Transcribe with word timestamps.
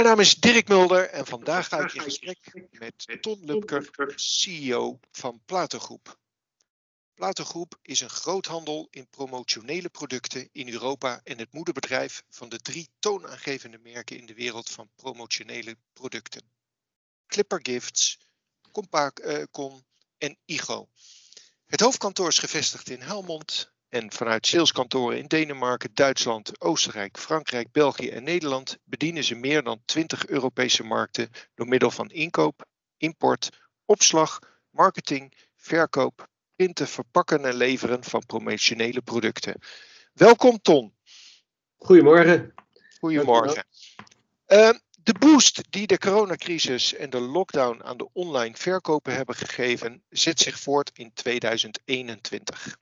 Mijn 0.00 0.12
naam 0.12 0.20
is 0.20 0.34
Dirk 0.34 0.68
Mulder 0.68 1.08
en 1.10 1.26
vandaag 1.26 1.68
ga 1.68 1.80
ik 1.80 1.92
in 1.92 2.00
gesprek 2.00 2.68
met 2.70 3.18
Ton 3.20 3.44
Lupker, 3.44 4.12
CEO 4.14 4.98
van 5.12 5.42
Platengroep. 5.44 6.18
Platengroep 7.14 7.78
is 7.82 8.00
een 8.00 8.10
groothandel 8.10 8.88
in 8.90 9.08
promotionele 9.08 9.88
producten 9.88 10.48
in 10.52 10.68
Europa 10.68 11.20
en 11.24 11.38
het 11.38 11.52
moederbedrijf 11.52 12.22
van 12.30 12.48
de 12.48 12.60
drie 12.60 12.88
toonaangevende 12.98 13.78
merken 13.78 14.18
in 14.18 14.26
de 14.26 14.34
wereld 14.34 14.70
van 14.70 14.90
promotionele 14.96 15.76
producten. 15.92 16.42
Clipper 17.26 17.60
Gifts, 17.62 18.18
Compacon 18.72 19.84
en 20.18 20.36
Igo. 20.44 20.88
Het 21.66 21.80
hoofdkantoor 21.80 22.28
is 22.28 22.38
gevestigd 22.38 22.90
in 22.90 23.00
Helmond 23.00 23.69
en 23.90 24.12
vanuit 24.12 24.46
saleskantoren 24.46 25.18
in 25.18 25.26
Denemarken, 25.26 25.90
Duitsland, 25.94 26.60
Oostenrijk, 26.60 27.18
Frankrijk, 27.18 27.72
België 27.72 28.08
en 28.08 28.22
Nederland 28.22 28.78
bedienen 28.84 29.24
ze 29.24 29.34
meer 29.34 29.62
dan 29.62 29.82
20 29.84 30.26
Europese 30.26 30.82
markten 30.82 31.30
door 31.54 31.68
middel 31.68 31.90
van 31.90 32.10
inkoop, 32.10 32.64
import, 32.96 33.48
opslag, 33.84 34.38
marketing, 34.70 35.32
verkoop, 35.56 36.28
printen, 36.56 36.88
verpakken 36.88 37.44
en 37.44 37.54
leveren 37.54 38.04
van 38.04 38.26
promotionele 38.26 39.00
producten. 39.00 39.54
Welkom 40.12 40.60
Ton. 40.60 40.94
Goedemorgen. 41.76 42.54
Goedemorgen. 42.98 43.64
Uh, 44.46 44.70
de 45.02 45.14
boost 45.18 45.62
die 45.70 45.86
de 45.86 45.98
coronacrisis 45.98 46.94
en 46.94 47.10
de 47.10 47.20
lockdown 47.20 47.82
aan 47.82 47.96
de 47.96 48.08
online 48.12 48.56
verkopen 48.56 49.14
hebben 49.14 49.34
gegeven, 49.34 50.02
zet 50.08 50.40
zich 50.40 50.58
voort 50.58 50.90
in 50.94 51.12
2021. 51.12 52.78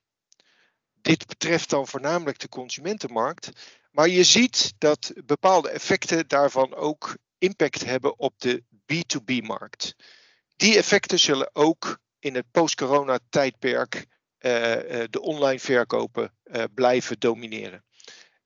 Dit 1.03 1.27
betreft 1.27 1.71
dan 1.71 1.87
voornamelijk 1.87 2.39
de 2.39 2.49
consumentenmarkt. 2.49 3.51
Maar 3.91 4.09
je 4.09 4.25
ziet 4.25 4.75
dat 4.79 5.13
bepaalde 5.25 5.69
effecten 5.71 6.29
daarvan 6.29 6.75
ook 6.75 7.17
impact 7.39 7.85
hebben 7.85 8.19
op 8.19 8.35
de 8.37 8.63
B2B-markt. 8.63 9.95
Die 10.57 10.77
effecten 10.77 11.19
zullen 11.19 11.51
ook 11.53 11.99
in 12.19 12.35
het 12.35 12.51
post-corona 12.51 13.19
tijdperk 13.31 14.07
uh, 14.41 14.75
uh, 14.75 15.05
de 15.11 15.21
online 15.21 15.59
verkopen 15.59 16.35
uh, 16.45 16.65
blijven 16.75 17.19
domineren. 17.19 17.85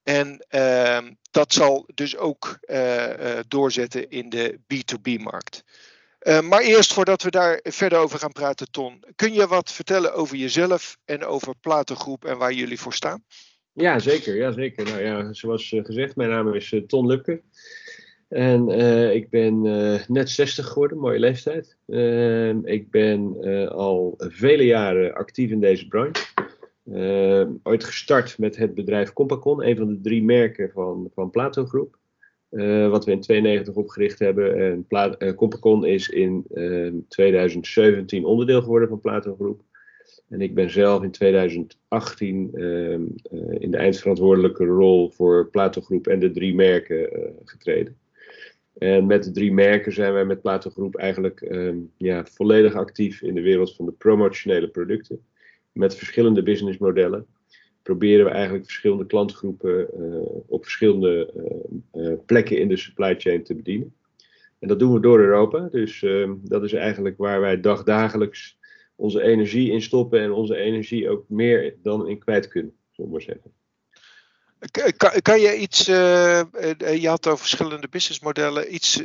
En 0.03 0.44
ehm, 0.48 1.12
dat 1.31 1.53
zal 1.53 1.89
dus 1.94 2.16
ook 2.16 2.59
doorzetten 3.48 4.11
in 4.11 4.28
de 4.28 4.59
B2B-markt. 4.59 5.64
Uh, 6.23 6.41
maar 6.41 6.61
eerst 6.61 6.92
voordat 6.92 7.23
we 7.23 7.31
daar 7.31 7.61
verder 7.62 7.98
over 7.98 8.19
gaan 8.19 8.33
praten, 8.33 8.70
Ton, 8.70 9.05
kun 9.17 9.33
je 9.33 9.47
wat 9.47 9.73
vertellen 9.73 10.15
over 10.15 10.37
jezelf 10.37 10.98
en 11.05 11.25
over 11.25 11.55
Platengroep 11.61 12.25
en 12.25 12.39
waar 12.39 12.53
jullie 12.53 12.81
voor 12.81 12.95
staan? 12.95 13.25
Ja, 13.73 13.98
zeker. 13.98 14.37
Ja, 14.37 14.53
zeker. 14.53 14.84
Nou 14.84 15.03
ja, 15.03 15.33
zoals 15.33 15.73
uh, 15.73 15.84
gezegd, 15.84 16.17
mijn 16.17 16.31
naam 16.31 16.55
is 16.55 16.73
uh, 16.73 16.83
Ton 16.83 17.06
Lupke. 17.06 17.43
En 18.28 18.69
ik 19.15 19.31
ben 19.31 19.62
net 20.09 20.31
60 20.31 20.67
geworden, 20.67 20.98
mooie 20.98 21.19
leeftijd. 21.19 21.77
Ehm, 21.89 22.59
ik 22.65 22.91
ben 22.91 23.37
al 23.70 24.15
vele 24.19 24.65
jaren 24.65 25.15
actief 25.15 25.50
in 25.50 25.61
deze 25.61 25.89
branche. 25.89 26.25
Ehm, 26.93 27.50
ooit 27.62 27.84
gestart 27.84 28.39
met 28.39 28.56
het 28.56 28.75
bedrijf 28.75 29.12
Compacon, 29.12 29.65
een 29.65 29.77
van 29.77 29.87
de 29.87 30.00
drie 30.00 30.23
merken 30.23 30.70
van, 30.70 31.11
van 31.15 31.31
Plato 31.31 31.65
Groep. 31.65 31.98
Uh, 32.53 32.89
wat 32.89 33.05
we 33.05 33.12
in 33.12 33.20
92 33.20 33.75
opgericht 33.75 34.19
hebben. 34.19 34.56
En 34.56 34.86
Pla 34.86 35.17
Compacon 35.36 35.84
is 35.84 36.08
in 36.08 36.45
uh, 36.55 36.86
ehm, 36.86 36.97
2017 37.09 38.25
onderdeel 38.25 38.62
geworden 38.62 38.89
van 38.89 39.00
Plato 39.00 39.34
Groep. 39.34 39.62
En 40.33 40.41
ik 40.41 40.55
ben 40.55 40.70
zelf 40.70 41.03
in 41.03 41.11
2018 41.11 42.50
ehm, 42.55 43.03
eh, 43.22 43.61
in 43.61 43.70
de 43.70 43.77
eindverantwoordelijke 43.77 44.64
rol 44.64 45.11
voor 45.11 45.48
Plato 45.50 45.81
Groep 45.81 46.06
en 46.06 46.20
de 46.20 46.31
drie 46.31 46.55
merken 46.55 47.12
eh, 47.12 47.31
getreden. 47.44 47.97
En 48.78 49.06
met 49.06 49.25
de 49.25 49.31
drie 49.31 49.53
merken 49.53 49.93
zijn 49.93 50.12
wij 50.12 50.25
met 50.25 50.43
Plato 50.43 50.71
Groep 50.71 50.97
eigenlijk 50.97 51.41
um, 51.41 51.93
ja, 51.97 52.25
volledig 52.25 52.75
actief 52.75 53.22
in 53.22 53.34
de 53.34 53.41
wereld 53.41 53.75
van 53.75 53.84
de 53.84 53.93
promotionele 53.93 54.69
producten. 54.69 55.25
Met 55.72 55.94
verschillende 55.94 56.43
businessmodellen 56.43 57.26
proberen 57.82 58.25
we 58.25 58.31
eigenlijk 58.31 58.65
verschillende 58.65 59.06
klantgroepen 59.06 59.88
uh, 59.98 60.22
op 60.47 60.62
verschillende 60.62 61.32
uh, 61.94 62.12
plekken 62.26 62.59
in 62.59 62.69
de 62.69 62.76
supply 62.76 63.15
chain 63.19 63.43
te 63.43 63.54
bedienen. 63.54 63.94
En 64.59 64.69
dat 64.69 64.78
doen 64.78 64.93
we 64.93 65.00
door 65.00 65.20
Europa. 65.20 65.69
Dus 65.70 66.03
ehm, 66.03 66.34
dat 66.43 66.65
is 66.65 66.72
eigenlijk 66.72 67.16
waar 67.19 67.41
wij 67.41 67.60
dagdagelijks 67.60 68.59
onze 68.97 69.22
energie 69.22 69.70
in 69.70 69.82
stoppen 69.82 70.20
en 70.20 70.32
onze 70.32 70.56
energie 70.56 71.10
ook 71.10 71.28
meer 71.28 71.76
dan 71.82 72.09
in 72.09 72.19
kwijt 72.19 72.48
kunnen, 72.48 72.75
zullen 72.91 73.10
we 73.10 73.16
maar 73.16 73.26
zeggen. 73.26 73.62
Kan, 74.71 75.11
kan 75.23 75.41
je 75.41 75.56
iets, 75.56 75.89
uh, 75.89 76.41
je 77.00 77.09
had 77.09 77.27
over 77.27 77.39
verschillende 77.39 77.89
businessmodellen, 77.89 78.75
iets 78.75 79.03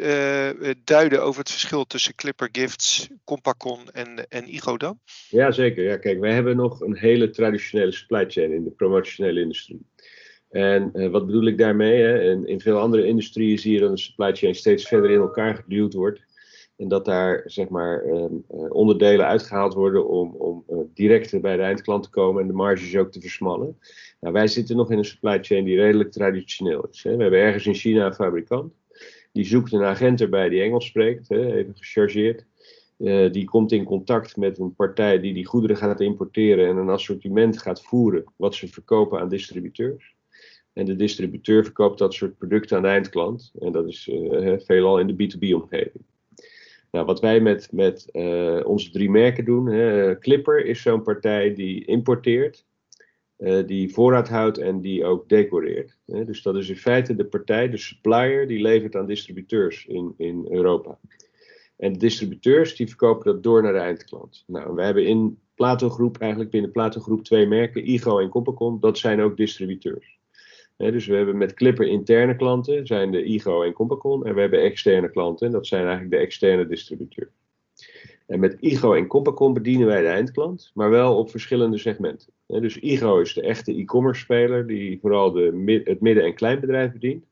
duiden 0.83 1.23
over 1.23 1.39
het 1.39 1.51
verschil 1.51 1.85
tussen 1.85 2.15
Clipper 2.15 2.49
Gifts, 2.51 3.07
Compacon 3.23 3.89
en, 3.91 4.29
en 4.29 4.53
IGO 4.53 4.77
dan? 4.77 4.99
Ja, 5.29 5.51
zeker. 5.51 5.83
Ja, 5.83 5.97
kijk, 5.97 6.19
wij 6.19 6.33
hebben 6.33 6.55
nog 6.55 6.81
een 6.81 6.97
hele 6.97 7.29
traditionele 7.29 7.91
supply 7.91 8.25
chain 8.27 8.53
in 8.53 8.63
de 8.63 8.69
promotionele 8.69 9.39
industrie. 9.39 9.85
En 10.49 11.11
wat 11.11 11.25
bedoel 11.25 11.47
ik 11.47 11.57
daarmee? 11.57 12.01
Hè? 12.01 12.21
In, 12.21 12.47
in 12.47 12.59
veel 12.59 12.79
andere 12.79 13.05
industrieën 13.05 13.57
zie 13.57 13.73
je 13.73 13.79
dat 13.79 13.91
de 13.91 13.97
supply 13.97 14.35
chain 14.35 14.55
steeds 14.55 14.87
verder 14.87 15.11
in 15.11 15.19
elkaar 15.19 15.55
geduwd 15.55 15.93
wordt. 15.93 16.26
En 16.77 16.87
dat 16.87 17.05
daar 17.05 17.43
zeg 17.45 17.69
maar, 17.69 18.05
um, 18.05 18.45
onderdelen 18.69 19.25
uitgehaald 19.25 19.73
worden 19.73 20.07
om, 20.07 20.35
om 20.37 20.63
uh, 20.69 20.77
direct 20.93 21.41
bij 21.41 21.55
de 21.55 21.61
eindklant 21.61 22.03
te 22.03 22.09
komen 22.09 22.41
en 22.41 22.47
de 22.47 22.53
marges 22.53 22.95
ook 22.95 23.11
te 23.11 23.21
versmallen. 23.21 23.77
Nou, 24.19 24.33
wij 24.33 24.47
zitten 24.47 24.75
nog 24.75 24.91
in 24.91 24.97
een 24.97 25.05
supply 25.05 25.43
chain 25.43 25.63
die 25.63 25.75
redelijk 25.75 26.11
traditioneel 26.11 26.87
is. 26.91 27.03
Hè. 27.03 27.15
We 27.15 27.21
hebben 27.21 27.39
ergens 27.39 27.65
in 27.65 27.73
China 27.73 28.05
een 28.05 28.13
fabrikant. 28.13 28.73
Die 29.31 29.45
zoekt 29.45 29.73
een 29.73 29.83
agent 29.83 30.21
erbij 30.21 30.49
die 30.49 30.61
Engels 30.61 30.85
spreekt, 30.85 31.29
hè, 31.29 31.55
even 31.55 31.75
gechargeerd. 31.75 32.45
Uh, 32.97 33.31
die 33.31 33.45
komt 33.45 33.71
in 33.71 33.83
contact 33.83 34.37
met 34.37 34.59
een 34.59 34.75
partij 34.75 35.19
die 35.19 35.33
die 35.33 35.45
goederen 35.45 35.77
gaat 35.77 36.01
importeren 36.01 36.67
en 36.67 36.77
een 36.77 36.89
assortiment 36.89 37.61
gaat 37.61 37.83
voeren 37.83 38.23
wat 38.35 38.55
ze 38.55 38.67
verkopen 38.67 39.19
aan 39.19 39.29
distributeurs. 39.29 40.15
En 40.73 40.85
de 40.85 40.95
distributeur 40.95 41.63
verkoopt 41.63 41.99
dat 41.99 42.13
soort 42.13 42.37
producten 42.37 42.77
aan 42.77 42.83
de 42.83 42.89
eindklant. 42.89 43.51
En 43.59 43.71
dat 43.71 43.87
is 43.87 44.09
veelal 44.57 44.99
in 44.99 45.07
de 45.07 45.13
B2B-omgeving. 45.13 46.03
Wat 47.05 47.19
wij 47.19 47.39
met, 47.39 47.69
met 47.71 48.09
uh, 48.13 48.59
onze 48.63 48.91
drie 48.91 49.09
merken 49.09 49.45
doen, 49.45 49.65
Clipper 50.19 50.65
is 50.65 50.81
zo'n 50.81 51.01
partij 51.01 51.53
die 51.53 51.85
importeert, 51.85 52.65
uh, 53.37 53.67
die 53.67 53.93
voorraad 53.93 54.29
houdt 54.29 54.57
en 54.57 54.81
die 54.81 55.05
ook 55.05 55.29
decoreert. 55.29 55.97
Dus 56.05 56.41
dat 56.41 56.55
is 56.55 56.69
in 56.69 56.77
feite 56.77 57.15
de 57.15 57.25
partij, 57.25 57.69
de 57.69 57.77
supplier, 57.77 58.47
die 58.47 58.61
levert 58.61 58.95
aan 58.95 59.05
distributeurs 59.05 59.85
in, 59.85 60.13
in 60.17 60.45
Europa. 60.49 60.99
En 61.77 61.93
de 61.93 61.99
distributeurs 61.99 62.75
die 62.75 62.87
verkopen 62.87 63.33
dat 63.33 63.43
door 63.43 63.61
naar 63.61 63.73
de 63.73 63.79
eindklant. 63.79 64.43
Nou, 64.47 64.75
we 64.75 64.83
hebben 64.83 65.05
in 65.05 65.39
Plato 65.55 65.89
Groep, 65.89 66.17
eigenlijk 66.17 66.51
binnen 66.51 66.71
Plato 66.71 66.99
Groep 66.99 67.23
twee 67.23 67.47
merken, 67.47 67.89
Igo 67.89 68.19
en 68.19 68.29
Compacon, 68.29 68.79
dat 68.79 68.97
zijn 68.97 69.21
ook 69.21 69.37
distributeurs 69.37 70.16
dus 70.77 71.07
we 71.07 71.15
hebben 71.15 71.37
met 71.37 71.53
Clipper 71.53 71.87
interne 71.87 72.35
klanten, 72.35 72.87
zijn 72.87 73.11
de 73.11 73.23
IGO 73.23 73.63
en 73.63 73.73
Compacon. 73.73 74.25
En 74.25 74.35
we 74.35 74.41
hebben 74.41 74.61
externe 74.61 75.09
klanten, 75.09 75.51
dat 75.51 75.67
zijn 75.67 75.81
eigenlijk 75.81 76.11
de 76.11 76.17
externe 76.17 76.67
distributeurs. 76.67 77.29
En 78.27 78.39
met 78.39 78.57
IGO 78.59 78.93
en 78.93 79.07
Compacon 79.07 79.53
bedienen 79.53 79.87
wij 79.87 80.01
de 80.01 80.07
eindklant, 80.07 80.71
maar 80.73 80.89
wel 80.89 81.17
op 81.17 81.29
verschillende 81.29 81.77
segmenten. 81.77 82.33
dus 82.45 82.79
IGO 82.79 83.19
is 83.19 83.33
de 83.33 83.41
echte 83.41 83.73
e-commerce 83.73 84.21
speler, 84.21 84.67
die 84.67 84.99
vooral 84.99 85.31
de, 85.31 85.81
het 85.83 86.01
midden- 86.01 86.23
en 86.23 86.33
kleinbedrijf 86.33 86.91
bedient. 86.91 87.25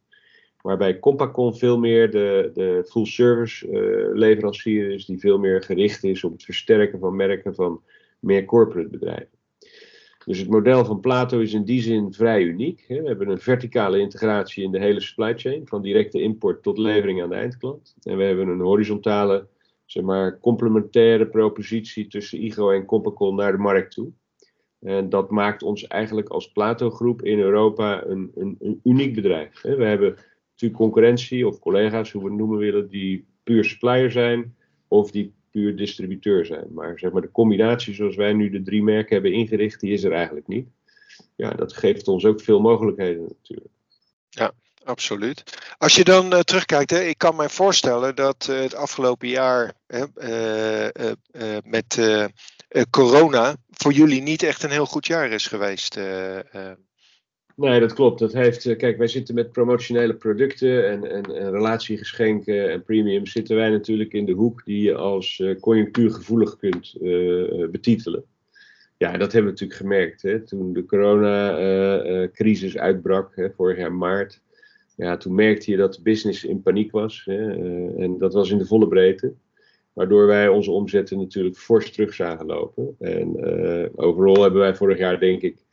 Waarbij 0.61 0.99
Compacon 0.99 1.55
veel 1.55 1.77
meer 1.77 2.11
de, 2.11 2.51
de 2.53 2.85
full 2.89 3.05
service 3.05 3.67
uh, 3.67 4.17
leverancier 4.17 4.91
is, 4.91 5.05
die 5.05 5.19
veel 5.19 5.37
meer 5.37 5.63
gericht 5.63 6.03
is 6.03 6.23
op 6.23 6.31
het 6.31 6.43
versterken 6.43 6.99
van 6.99 7.15
merken 7.15 7.55
van 7.55 7.81
meer 8.19 8.45
corporate 8.45 8.89
bedrijven. 8.89 9.34
Dus 10.25 10.39
het 10.39 10.49
model 10.49 10.85
van 10.85 10.99
Plato 10.99 11.39
is 11.39 11.53
in 11.53 11.63
die 11.63 11.81
zin 11.81 12.13
vrij 12.13 12.43
uniek. 12.43 12.85
We 12.87 13.01
hebben 13.03 13.29
een 13.29 13.39
verticale 13.39 13.99
integratie 13.99 14.63
in 14.63 14.71
de 14.71 14.79
hele 14.79 14.99
supply 14.99 15.37
chain, 15.37 15.67
van 15.67 15.81
directe 15.81 16.21
import 16.21 16.63
tot 16.63 16.77
levering 16.77 17.21
aan 17.21 17.29
de 17.29 17.35
eindklant. 17.35 17.95
En 18.03 18.17
we 18.17 18.23
hebben 18.23 18.47
een 18.47 18.59
horizontale, 18.59 19.47
zeg 19.85 20.03
maar, 20.03 20.39
complementaire 20.39 21.27
propositie 21.27 22.07
tussen 22.07 22.43
IGO 22.43 22.71
en 22.71 22.85
Compacon 22.85 23.35
naar 23.35 23.51
de 23.51 23.57
markt 23.57 23.91
toe. 23.91 24.11
En 24.79 25.09
dat 25.09 25.29
maakt 25.29 25.63
ons 25.63 25.87
eigenlijk 25.87 26.29
als 26.29 26.51
Plato-groep 26.51 27.21
in 27.21 27.39
Europa 27.39 28.05
een, 28.05 28.31
een, 28.35 28.55
een 28.59 28.79
uniek 28.83 29.15
bedrijf. 29.15 29.61
We 29.61 29.85
hebben 29.85 30.15
natuurlijk 30.49 30.81
concurrentie 30.81 31.47
of 31.47 31.59
collega's, 31.59 32.11
hoe 32.11 32.23
we 32.23 32.29
het 32.29 32.37
noemen 32.37 32.57
willen, 32.57 32.87
die 32.87 33.25
puur 33.43 33.63
supplier 33.63 34.11
zijn 34.11 34.55
of 34.87 35.11
die 35.11 35.33
puur 35.55 35.75
distributeur 35.75 36.45
zijn. 36.45 36.67
Maar 36.73 36.99
zeg 36.99 37.11
maar 37.11 37.21
de 37.21 37.31
combinatie 37.31 37.93
zoals 37.93 38.15
wij 38.15 38.33
nu 38.33 38.49
de 38.49 38.63
drie 38.63 38.83
merken 38.83 39.13
hebben 39.13 39.33
ingericht, 39.33 39.79
die 39.79 39.93
is 39.93 40.03
er 40.03 40.11
eigenlijk 40.11 40.47
niet. 40.47 40.67
Ja, 41.35 41.49
dat 41.49 41.73
geeft 41.73 42.07
ons 42.07 42.25
ook 42.25 42.41
veel 42.41 42.59
mogelijkheden 42.59 43.21
natuurlijk. 43.21 43.69
Ja, 44.29 44.51
absoluut. 44.83 45.43
Als 45.77 45.95
je 45.95 46.03
dan 46.03 46.33
uh, 46.33 46.39
terugkijkt, 46.39 46.89
hè, 46.89 47.01
ik 47.01 47.17
kan 47.17 47.35
me 47.35 47.49
voorstellen 47.49 48.15
dat 48.15 48.47
uh, 48.49 48.59
het 48.59 48.75
afgelopen 48.75 49.27
jaar 49.27 49.73
uh, 49.87 50.87
met 51.63 51.99
corona 52.89 53.55
voor 53.71 53.91
jullie 53.91 54.21
niet 54.21 54.43
echt 54.43 54.63
een 54.63 54.71
heel 54.71 54.85
goed 54.85 55.07
jaar 55.07 55.29
is 55.29 55.47
geweest. 55.47 55.99
Nee, 57.55 57.79
dat 57.79 57.93
klopt. 57.93 58.19
Dat 58.19 58.33
heeft, 58.33 58.65
eh, 58.65 58.77
kijk, 58.77 58.97
wij 58.97 59.07
zitten 59.07 59.35
met 59.35 59.51
promotionele 59.51 60.15
producten 60.15 60.89
en, 60.89 61.11
en, 61.11 61.35
en 61.35 61.51
relatiegeschenken 61.51 62.71
en 62.71 62.83
premium 62.83 63.25
zitten 63.25 63.55
wij 63.55 63.69
natuurlijk 63.69 64.13
in 64.13 64.25
de 64.25 64.31
hoek 64.31 64.65
die 64.65 64.81
je 64.81 64.95
als 64.95 65.39
uh, 65.39 65.59
conjunctuurgevoelig 65.59 66.57
kunt 66.57 66.95
uh, 67.01 67.69
betitelen. 67.69 68.23
Ja, 68.97 69.11
dat 69.11 69.31
hebben 69.31 69.43
we 69.43 69.59
natuurlijk 69.59 69.79
gemerkt. 69.79 70.21
Hè. 70.21 70.41
Toen 70.41 70.73
de 70.73 70.85
coronacrisis 70.85 72.77
uitbrak, 72.77 73.35
hè, 73.35 73.51
vorig 73.51 73.77
jaar 73.77 73.93
maart, 73.93 74.41
ja, 74.95 75.17
toen 75.17 75.35
merkte 75.35 75.71
je 75.71 75.77
dat 75.77 75.93
de 75.93 76.01
business 76.01 76.43
in 76.43 76.61
paniek 76.61 76.91
was. 76.91 77.21
Hè, 77.25 77.51
en 77.97 78.17
dat 78.17 78.33
was 78.33 78.51
in 78.51 78.57
de 78.57 78.65
volle 78.65 78.87
breedte. 78.87 79.33
Waardoor 79.93 80.25
wij 80.25 80.47
onze 80.47 80.71
omzetten 80.71 81.17
natuurlijk 81.17 81.57
fors 81.57 81.91
terug 81.91 82.13
zagen 82.13 82.45
lopen. 82.45 82.95
En 82.99 83.37
overal 83.95 84.41
hebben 84.41 84.59
wij 84.59 84.75
vorig 84.75 84.97
jaar, 84.97 85.19
denk 85.19 85.41
ik, 85.41 85.64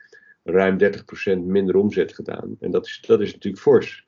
ruim 0.42 0.78
30% 0.78 1.38
minder 1.44 1.76
omzet 1.76 2.14
gedaan. 2.14 2.56
En 2.60 2.70
dat 2.70 2.86
is, 2.86 3.02
dat 3.06 3.20
is 3.20 3.32
natuurlijk 3.32 3.62
fors. 3.62 4.06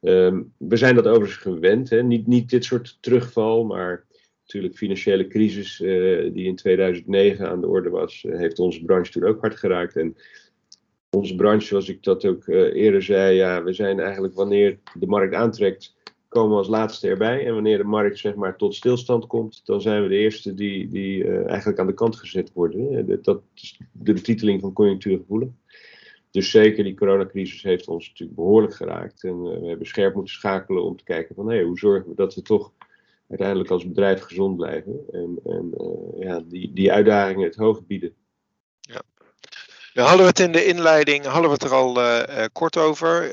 Um, 0.00 0.52
we 0.58 0.76
zijn 0.76 0.94
dat 0.94 1.06
overigens 1.06 1.36
gewend. 1.36 1.90
Hè? 1.90 2.02
Niet, 2.02 2.26
niet 2.26 2.50
dit 2.50 2.64
soort 2.64 2.98
terugval, 3.00 3.64
maar 3.64 4.06
natuurlijk 4.42 4.76
financiële 4.76 5.26
crisis 5.26 5.80
uh, 5.80 6.32
die 6.32 6.46
in 6.46 6.56
2009 6.56 7.48
aan 7.48 7.60
de 7.60 7.66
orde 7.66 7.90
was, 7.90 8.24
uh, 8.24 8.38
heeft 8.38 8.58
onze 8.58 8.84
branche 8.84 9.12
toen 9.12 9.24
ook 9.24 9.40
hard 9.40 9.56
geraakt. 9.56 9.96
En 9.96 10.16
onze 11.10 11.34
branche, 11.34 11.66
zoals 11.66 11.88
ik 11.88 12.02
dat 12.02 12.24
ook 12.24 12.46
uh, 12.46 12.74
eerder 12.74 13.02
zei, 13.02 13.36
ja, 13.36 13.62
we 13.62 13.72
zijn 13.72 14.00
eigenlijk 14.00 14.34
wanneer 14.34 14.78
de 14.98 15.06
markt 15.06 15.34
aantrekt, 15.34 15.94
komen 16.28 16.50
we 16.50 16.56
als 16.56 16.68
laatste 16.68 17.08
erbij. 17.08 17.46
En 17.46 17.54
wanneer 17.54 17.78
de 17.78 17.84
markt 17.84 18.18
zeg 18.18 18.34
maar 18.34 18.56
tot 18.56 18.74
stilstand 18.74 19.26
komt, 19.26 19.60
dan 19.64 19.80
zijn 19.80 20.02
we 20.02 20.08
de 20.08 20.16
eerste 20.16 20.54
die, 20.54 20.88
die 20.88 21.24
eigenlijk 21.28 21.78
aan 21.78 21.86
de 21.86 21.94
kant 21.94 22.16
gezet 22.16 22.52
worden. 22.52 23.06
Dat 23.22 23.42
is 23.54 23.80
de 23.92 24.12
betiteling 24.12 24.60
van 24.60 24.72
conjunctuurgevoelig. 24.72 25.48
Dus 26.32 26.50
zeker 26.50 26.84
die 26.84 26.94
coronacrisis 26.94 27.62
heeft 27.62 27.88
ons 27.88 28.08
natuurlijk 28.08 28.38
behoorlijk 28.38 28.74
geraakt. 28.74 29.24
En 29.24 29.44
uh, 29.44 29.60
we 29.60 29.66
hebben 29.66 29.86
scherp 29.86 30.14
moeten 30.14 30.34
schakelen 30.34 30.82
om 30.84 30.96
te 30.96 31.04
kijken 31.04 31.34
van 31.34 31.48
hey, 31.48 31.62
hoe 31.62 31.78
zorgen 31.78 32.08
we 32.08 32.14
dat 32.14 32.34
we 32.34 32.42
toch 32.42 32.72
uiteindelijk 33.28 33.70
als 33.70 33.86
bedrijf 33.86 34.20
gezond 34.20 34.56
blijven. 34.56 35.00
En, 35.10 35.40
en 35.44 35.72
uh, 35.76 36.26
ja, 36.26 36.40
die, 36.40 36.72
die 36.72 36.92
uitdagingen 36.92 37.46
het 37.46 37.56
hoofd 37.56 37.86
bieden. 37.86 38.14
Ja. 38.80 39.02
We 39.92 40.00
hadden 40.00 40.20
we 40.20 40.26
het 40.26 40.40
in 40.40 40.52
de 40.52 40.64
inleiding 40.64 41.24
hadden 41.24 41.46
we 41.46 41.52
het 41.52 41.62
er 41.62 41.72
al 41.72 41.98
uh, 41.98 42.44
kort 42.52 42.76
over. 42.76 43.30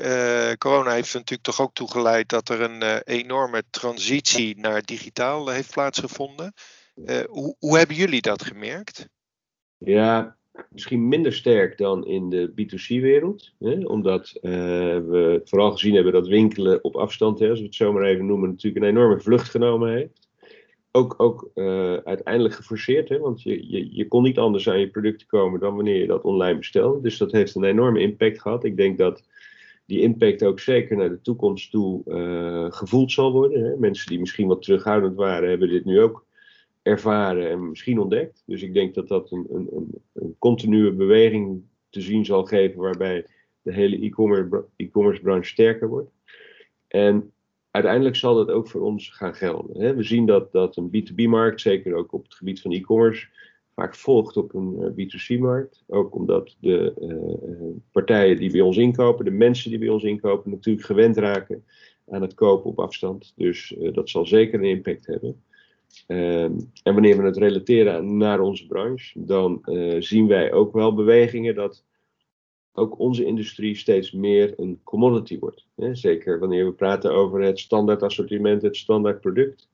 corona 0.58 0.92
heeft 0.92 1.12
er 1.12 1.18
natuurlijk 1.18 1.42
toch 1.42 1.60
ook 1.60 1.74
toegeleid 1.74 2.28
dat 2.28 2.48
er 2.48 2.60
een 2.60 3.02
enorme 3.02 3.62
transitie 3.70 4.58
naar 4.58 4.82
digitaal 4.82 5.48
heeft 5.48 5.72
plaatsgevonden. 5.72 6.52
hoe, 7.28 7.56
hoe 7.58 7.78
hebben 7.78 7.96
jullie 7.96 8.20
dat 8.20 8.44
gemerkt? 8.44 9.08
Ja, 9.78 10.38
misschien 10.68 11.08
minder 11.08 11.32
sterk 11.32 11.78
dan 11.78 12.06
in 12.06 12.28
de 12.28 12.50
B2C-wereld. 12.50 13.52
Omdat 13.84 14.38
uh, 14.42 14.52
we 14.98 15.40
vooral 15.44 15.72
gezien 15.72 15.94
hebben 15.94 16.12
dat 16.12 16.26
winkelen 16.26 16.84
op 16.84 16.96
afstand, 16.96 17.38
hè, 17.38 17.48
als 17.48 17.58
we 17.58 17.64
het 17.64 17.74
zo 17.74 17.92
maar 17.92 18.02
even 18.02 18.26
noemen, 18.26 18.48
natuurlijk 18.48 18.84
een 18.84 18.90
enorme 18.90 19.20
vlucht 19.20 19.48
genomen 19.48 19.92
heeft. 19.92 20.28
Ook, 20.92 21.14
ook 21.16 21.50
uh, 21.54 21.96
uiteindelijk 21.96 22.54
geforceerd, 22.54 23.08
hè, 23.08 23.18
want 23.18 23.42
je, 23.42 23.70
je, 23.70 23.94
je 23.94 24.08
kon 24.08 24.22
niet 24.22 24.38
anders 24.38 24.68
aan 24.68 24.80
je 24.80 24.90
producten 24.90 25.26
komen 25.26 25.60
dan 25.60 25.74
wanneer 25.74 26.00
je 26.00 26.06
dat 26.06 26.24
online 26.24 26.58
bestelde. 26.58 27.00
Dus 27.00 27.18
dat 27.18 27.32
heeft 27.32 27.54
een 27.54 27.64
enorme 27.64 28.00
impact 28.00 28.40
gehad. 28.40 28.64
Ik 28.64 28.76
denk 28.76 28.98
dat 28.98 29.22
die 29.86 30.00
impact 30.00 30.44
ook 30.44 30.60
zeker 30.60 30.96
naar 30.96 31.08
de 31.08 31.20
toekomst 31.20 31.70
toe 31.70 32.02
uh, 32.06 32.66
gevoeld 32.72 33.12
zal 33.12 33.32
worden. 33.32 33.64
Hè. 33.64 33.76
Mensen 33.76 34.08
die 34.08 34.20
misschien 34.20 34.46
wat 34.46 34.62
terughoudend 34.62 35.16
waren, 35.16 35.48
hebben 35.48 35.68
dit 35.68 35.84
nu 35.84 36.00
ook 36.00 36.24
ervaren 36.82 37.50
en 37.50 37.68
misschien 37.68 37.98
ontdekt. 37.98 38.42
Dus 38.46 38.62
ik 38.62 38.74
denk 38.74 38.94
dat 38.94 39.08
dat 39.08 39.30
een, 39.30 39.46
een, 39.50 39.68
een, 39.72 40.02
een 40.12 40.36
continue 40.38 40.92
beweging 40.92 41.62
te 41.90 42.00
zien 42.00 42.24
zal 42.24 42.44
geven 42.44 42.80
waarbij 42.80 43.26
de 43.62 43.72
hele 43.72 43.98
e-commerce 44.76 45.22
branche 45.22 45.48
sterker 45.48 45.88
wordt. 45.88 46.10
En 46.88 47.32
uiteindelijk 47.70 48.16
zal 48.16 48.34
dat 48.34 48.50
ook 48.50 48.68
voor 48.68 48.80
ons 48.80 49.10
gaan 49.10 49.34
gelden. 49.34 49.96
We 49.96 50.02
zien 50.02 50.26
dat, 50.26 50.52
dat 50.52 50.76
een 50.76 50.90
B2B-markt, 50.90 51.60
zeker 51.60 51.94
ook 51.94 52.12
op 52.12 52.22
het 52.22 52.34
gebied 52.34 52.60
van 52.60 52.72
e-commerce, 52.72 53.28
vaak 53.74 53.94
volgt 53.94 54.36
op 54.36 54.54
een 54.54 54.76
eh, 54.80 55.06
B2C-markt. 55.06 55.84
Ook 55.86 56.14
omdat 56.14 56.56
de 56.60 56.94
uh, 57.00 57.82
partijen 57.92 58.36
die 58.36 58.50
bij 58.50 58.60
ons 58.60 58.76
inkopen, 58.76 59.24
de 59.24 59.30
mensen 59.30 59.70
die 59.70 59.78
bij 59.78 59.88
ons 59.88 60.02
inkopen, 60.02 60.50
natuurlijk 60.50 60.86
gewend 60.86 61.16
raken 61.16 61.64
aan 62.08 62.22
het 62.22 62.34
kopen 62.34 62.70
op 62.70 62.78
afstand. 62.78 63.32
Dus 63.36 63.76
dat 63.92 64.08
zal 64.08 64.26
zeker 64.26 64.58
een 64.58 64.64
impact 64.64 65.06
hebben. 65.06 65.42
Ehm, 66.06 66.58
en 66.82 66.92
wanneer 66.92 67.16
we 67.16 67.22
het 67.22 67.36
relateren 67.36 68.16
naar 68.16 68.40
onze 68.40 68.66
branche, 68.66 69.24
dan 69.24 69.62
uh, 69.64 69.96
zien 69.98 70.26
wij 70.26 70.52
ook 70.52 70.72
wel 70.72 70.94
bewegingen 70.94 71.54
dat 71.54 71.84
ook 72.72 72.98
onze 72.98 73.24
industrie 73.24 73.74
steeds 73.74 74.12
meer 74.12 74.54
een 74.56 74.80
commodity 74.84 75.38
wordt. 75.38 75.66
Zeker 75.92 76.38
wanneer 76.38 76.64
we 76.64 76.72
praten 76.72 77.12
over 77.12 77.40
het 77.40 77.58
standaard 77.58 78.02
assortiment, 78.02 78.62
het 78.62 78.76
standaard 78.76 79.20
product. 79.20 79.68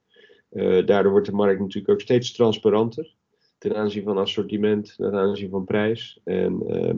Uh, 0.53 0.87
daardoor 0.87 1.13
wordt 1.13 1.27
de 1.27 1.33
markt 1.33 1.61
natuurlijk 1.61 1.93
ook 1.93 2.01
steeds 2.01 2.33
transparanter 2.33 3.15
ten 3.59 3.77
aanzien 3.77 4.03
van 4.03 4.19
assortiment, 4.19 4.95
ten 4.97 5.15
aanzien 5.15 5.51
van 5.51 5.65
prijs. 5.65 6.21
En 6.25 6.63
uh, 6.69 6.95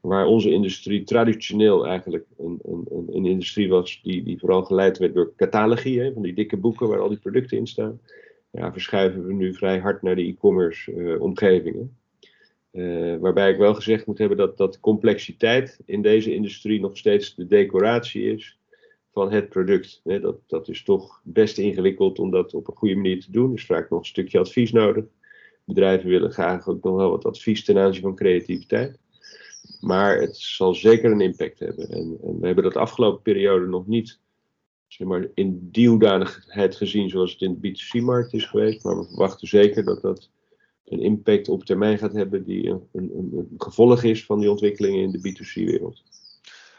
waar 0.00 0.26
onze 0.26 0.50
industrie 0.50 1.02
traditioneel 1.02 1.86
eigenlijk 1.86 2.26
een, 2.38 2.58
een, 2.62 3.06
een, 3.12 3.26
industrie 3.26 3.68
was 3.68 4.00
die, 4.02 4.22
die 4.22 4.38
vooral 4.38 4.62
geleid 4.62 4.98
werd 4.98 5.14
door 5.14 5.32
catalogie, 5.36 6.00
hè, 6.00 6.12
van 6.12 6.22
die 6.22 6.34
dikke 6.34 6.56
boeken 6.56 6.88
waar 6.88 7.00
al 7.00 7.08
die 7.08 7.18
producten 7.18 7.56
in 7.56 7.66
staan 7.66 8.00
ja, 8.50 8.72
verschuiven 8.72 9.26
we 9.26 9.32
nu 9.32 9.54
vrij 9.54 9.78
hard 9.78 10.02
naar 10.02 10.16
de 10.16 10.22
e-commerce 10.26 10.92
uh, 10.92 11.20
omgevingen. 11.20 11.96
Uh, 12.72 13.16
waarbij 13.16 13.50
ik 13.50 13.58
wel 13.58 13.74
gezegd 13.74 14.06
moet 14.06 14.18
hebben 14.18 14.36
dat, 14.36 14.56
dat 14.56 14.80
complexiteit 14.80 15.80
in 15.84 16.02
deze 16.02 16.34
industrie 16.34 16.80
nog 16.80 16.96
steeds 16.96 17.34
de 17.34 17.46
decoratie 17.46 18.32
is 18.32 18.58
van 19.12 19.32
het 19.32 19.48
product. 19.48 20.00
dat, 20.04 20.36
dat 20.46 20.68
is 20.68 20.82
toch 20.82 21.20
best 21.24 21.58
ingewikkeld 21.58 22.18
om 22.18 22.30
dat 22.30 22.54
op 22.54 22.68
een 22.68 22.76
goede 22.76 22.94
manier 22.94 23.20
te 23.20 23.30
doen. 23.30 23.50
Er 23.50 23.58
is 23.58 23.66
vaak 23.66 23.90
nog 23.90 23.98
een 23.98 24.06
stukje 24.06 24.38
advies 24.38 24.72
nodig. 24.72 25.04
Bedrijven 25.64 26.08
willen 26.08 26.32
graag 26.32 26.68
ook 26.68 26.82
nog 26.84 26.96
wel 26.96 27.10
wat 27.10 27.24
advies 27.24 27.64
ten 27.64 27.78
aanzien 27.78 28.02
van 28.02 28.14
creativiteit. 28.14 28.98
Maar 29.80 30.20
het 30.20 30.36
zal 30.36 30.74
zeker 30.74 31.10
een 31.10 31.20
impact 31.20 31.58
hebben. 31.58 31.88
En, 31.88 32.18
en 32.22 32.40
we 32.40 32.46
hebben 32.46 32.64
dat 32.64 32.76
afgelopen 32.76 33.22
periode 33.22 33.66
nog 33.66 33.86
niet 33.86 34.20
zeg 34.92 35.06
maar, 35.06 35.26
in 35.34 35.68
die 35.72 35.88
hoedanigheid 35.88 36.76
gezien 36.76 37.10
zoals 37.10 37.32
het 37.32 37.40
in 37.40 37.58
de 37.60 37.68
B2C-markt 37.68 38.32
is 38.32 38.44
geweest. 38.44 38.84
Maar 38.84 38.98
we 38.98 39.04
verwachten 39.04 39.48
zeker 39.48 39.84
dat 39.84 40.02
dat 40.02 40.28
een 40.84 41.00
impact 41.00 41.48
op 41.48 41.64
termijn 41.64 41.98
gaat 41.98 42.12
hebben 42.12 42.44
die 42.44 42.68
een, 42.68 42.88
een, 42.92 43.10
een 43.14 43.54
gevolg 43.58 44.02
is 44.02 44.24
van 44.24 44.40
die 44.40 44.50
ontwikkelingen 44.50 45.02
in 45.02 45.10
de 45.10 45.18
B2C-wereld. 45.18 46.02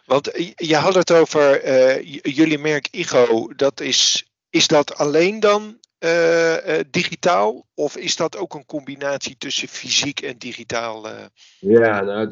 Want 0.05 0.53
je 0.55 0.75
had 0.75 0.95
het 0.95 1.11
over 1.11 1.65
uh, 1.65 2.21
jullie 2.21 2.57
merk 2.57 2.87
IGO, 2.91 3.47
dat 3.55 3.79
is, 3.79 4.31
is 4.49 4.67
dat 4.67 4.95
alleen 4.95 5.39
dan 5.39 5.77
uh, 6.03 6.67
uh, 6.67 6.79
digitaal? 6.91 7.65
Of 7.73 7.97
is 7.97 8.15
dat 8.15 8.37
ook 8.37 8.53
een 8.53 8.65
combinatie 8.65 9.35
tussen 9.37 9.67
fysiek 9.67 10.19
en 10.21 10.37
digitaal? 10.37 11.05
Uh... 11.07 11.25
Ja, 11.59 12.01
nou, 12.01 12.27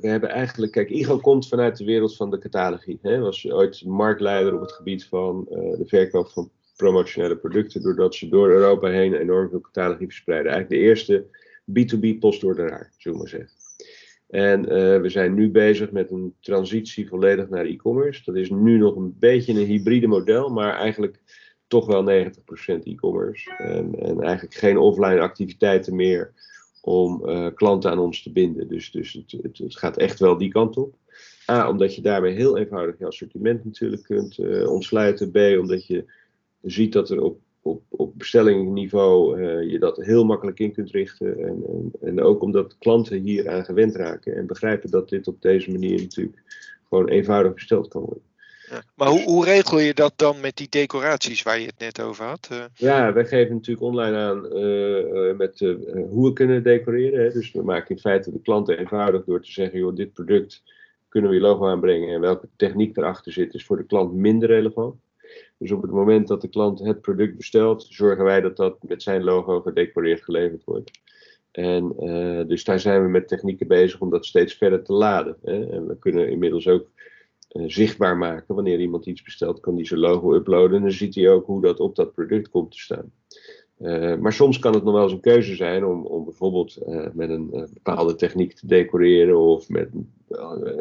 we, 0.00 0.08
hebben 0.08 0.30
eigenlijk. 0.30 0.72
Kijk, 0.72 0.90
IGO 0.90 1.18
komt 1.18 1.48
vanuit 1.48 1.76
de 1.76 1.84
wereld 1.84 2.16
van 2.16 2.30
de 2.30 2.38
catalogie. 2.38 2.98
Hè. 3.02 3.18
Was 3.18 3.50
ooit 3.50 3.84
marktleider 3.84 4.54
op 4.54 4.60
het 4.60 4.72
gebied 4.72 5.04
van 5.04 5.44
de 5.48 5.84
verkoop 5.86 6.28
van 6.28 6.50
promotionele 6.76 7.36
producten. 7.36 7.82
Doordat 7.82 8.14
ze 8.14 8.28
door 8.28 8.48
Europa 8.48 8.88
heen 8.88 9.14
enorm 9.14 9.48
veel 9.48 9.60
catalogie 9.60 10.06
verspreiden. 10.06 10.52
Eigenlijk 10.52 10.82
de 10.82 10.88
eerste 10.88 11.24
B2B 11.70 12.18
postorderaar, 12.18 12.92
zullen 12.96 13.18
we 13.18 13.24
maar 13.24 13.32
zeggen. 13.32 13.60
En 14.28 14.62
we 15.02 15.08
zijn 15.08 15.34
nu 15.34 15.50
bezig 15.50 15.90
met 15.90 16.10
een 16.10 16.34
transitie 16.40 17.08
volledig 17.08 17.48
naar 17.48 17.64
e-commerce. 17.64 18.22
Dat 18.24 18.36
is 18.36 18.50
nu 18.50 18.78
nog 18.78 18.96
een 18.96 19.16
beetje 19.18 19.52
een 19.52 19.66
hybride 19.66 20.06
model, 20.06 20.48
maar 20.48 20.76
eigenlijk 20.76 21.20
toch 21.72 21.86
wel 21.86 22.26
90% 22.80 22.82
e-commerce. 22.82 23.50
En, 23.56 23.94
en, 23.98 24.20
eigenlijk 24.20 24.54
geen 24.54 24.78
offline 24.78 25.20
activiteiten 25.20 25.96
meer 25.96 26.32
om 26.80 27.22
uh, 27.28 27.46
klanten 27.54 27.90
aan 27.90 27.98
ons 27.98 28.22
te 28.22 28.32
binden. 28.32 28.68
Dus, 28.68 28.90
dus 28.90 29.12
het, 29.12 29.58
het, 29.58 29.76
gaat 29.78 29.96
echt 29.96 30.18
wel 30.18 30.38
die 30.38 30.50
kant 30.50 30.76
op. 30.76 30.94
A, 31.50 31.68
omdat 31.68 31.94
je 31.94 32.02
daarmee 32.02 32.34
heel 32.34 32.58
eenvoudig 32.58 32.98
je 32.98 33.06
assortiment 33.06 33.64
natuurlijk 33.64 34.02
kunt 34.02 34.38
uh, 34.38 34.70
ontsluiten. 34.70 35.30
B, 35.30 35.36
omdat 35.36 35.86
je 35.86 36.04
ziet 36.62 36.92
dat 36.92 37.10
er 37.10 37.22
op, 37.22 37.38
op, 37.62 37.82
op 37.88 38.18
bestellingniveau 38.18 39.40
uh, 39.40 39.70
je 39.70 39.78
dat 39.78 39.96
heel 39.96 40.24
makkelijk 40.24 40.58
in 40.58 40.72
kunt 40.72 40.90
richten. 40.90 41.38
En, 41.38 41.62
en, 41.68 41.92
en 42.00 42.22
ook 42.22 42.42
omdat 42.42 42.78
klanten 42.78 43.20
hier 43.20 43.50
aan 43.50 43.64
gewend 43.64 43.94
raken 43.94 44.36
en 44.36 44.46
begrijpen 44.46 44.90
dat 44.90 45.08
dit 45.08 45.28
op 45.28 45.42
deze 45.42 45.70
manier 45.70 46.00
natuurlijk 46.00 46.42
gewoon 46.88 47.08
eenvoudig 47.08 47.54
besteld 47.54 47.88
kan 47.88 48.00
worden. 48.00 48.31
Maar 48.94 49.08
hoe, 49.08 49.22
hoe, 49.22 49.44
regel 49.44 49.78
je 49.78 49.94
dat 49.94 50.12
dan 50.16 50.40
met 50.40 50.56
die 50.56 50.68
decoraties 50.68 51.42
waar 51.42 51.58
je 51.58 51.66
het 51.66 51.78
net 51.78 52.00
over 52.00 52.24
had? 52.24 52.48
Uh... 52.52 52.64
Ja, 52.74 53.12
wij 53.12 53.24
geven 53.26 53.54
natuurlijk 53.54 53.86
online 53.86 54.16
aan 54.16 54.46
uh, 54.46 55.36
met 55.36 55.58
hoe 56.10 56.28
we 56.28 56.32
kunnen 56.32 56.62
decoreren. 56.62 57.24
Hè. 57.24 57.30
Dus 57.30 57.52
we 57.52 57.62
maken 57.62 57.94
in 57.94 58.00
feite 58.00 58.32
de 58.32 58.40
klanten 58.42 58.78
eenvoudig 58.78 59.24
door 59.24 59.42
te 59.42 59.52
zeggen: 59.52 59.78
joh, 59.78 59.94
dit 59.94 60.12
product 60.12 60.62
kunnen 61.08 61.30
we 61.30 61.36
je 61.36 61.42
logo 61.42 61.66
aanbrengen 61.66 62.14
en 62.14 62.20
welke 62.20 62.48
techniek 62.56 62.96
erachter 62.96 63.32
zit, 63.32 63.54
is 63.54 63.64
voor 63.64 63.76
de 63.76 63.86
klant 63.86 64.12
minder 64.12 64.48
relevant. 64.48 64.94
Dus 65.58 65.70
op 65.70 65.82
het 65.82 65.90
moment 65.90 66.28
dat 66.28 66.40
de 66.40 66.48
klant 66.48 66.78
het 66.78 67.00
product 67.00 67.36
bestelt, 67.36 67.86
zorgen 67.90 68.24
wij 68.24 68.40
dat 68.40 68.56
dat 68.56 68.76
met 68.82 69.02
zijn 69.02 69.24
logo 69.24 69.60
gedecoreerd 69.60 70.22
geleverd 70.22 70.64
wordt. 70.64 70.90
En 71.50 71.94
dus 72.46 72.64
daar 72.64 72.80
zijn 72.80 73.02
we 73.02 73.08
met 73.08 73.28
technieken 73.28 73.66
bezig 73.68 74.00
om 74.00 74.10
dat 74.10 74.26
steeds 74.26 74.54
verder 74.54 74.82
te 74.82 74.92
laden. 74.92 75.36
Hè. 75.42 75.70
En 75.70 75.86
we 75.86 75.98
kunnen 75.98 76.30
inmiddels 76.30 76.68
ook 76.68 76.86
zichtbaar 77.52 78.16
maken. 78.16 78.54
Wanneer 78.54 78.80
iemand 78.80 79.06
iets 79.06 79.22
bestelt, 79.22 79.60
kan 79.60 79.74
die 79.74 79.86
zijn 79.86 80.00
logo 80.00 80.34
uploaden. 80.34 80.76
En 80.76 80.82
dan 80.82 80.92
ziet 80.92 81.14
hij 81.14 81.30
ook 81.30 81.46
hoe 81.46 81.62
dat 81.62 81.80
op 81.80 81.96
dat 81.96 82.14
product 82.14 82.48
komt 82.48 82.70
te 82.70 82.78
staan. 82.78 83.12
Uh, 83.78 84.16
maar 84.16 84.32
soms 84.32 84.58
kan 84.58 84.74
het 84.74 84.84
nog 84.84 84.94
wel 84.94 85.02
eens 85.02 85.12
een 85.12 85.20
keuze 85.20 85.54
zijn 85.54 85.84
om, 85.84 86.06
om 86.06 86.24
bijvoorbeeld 86.24 86.78
uh, 86.86 87.06
met 87.12 87.30
een 87.30 87.68
bepaalde 87.72 88.14
techniek 88.14 88.52
te 88.54 88.66
decoreren 88.66 89.38
of 89.38 89.68
met 89.68 89.90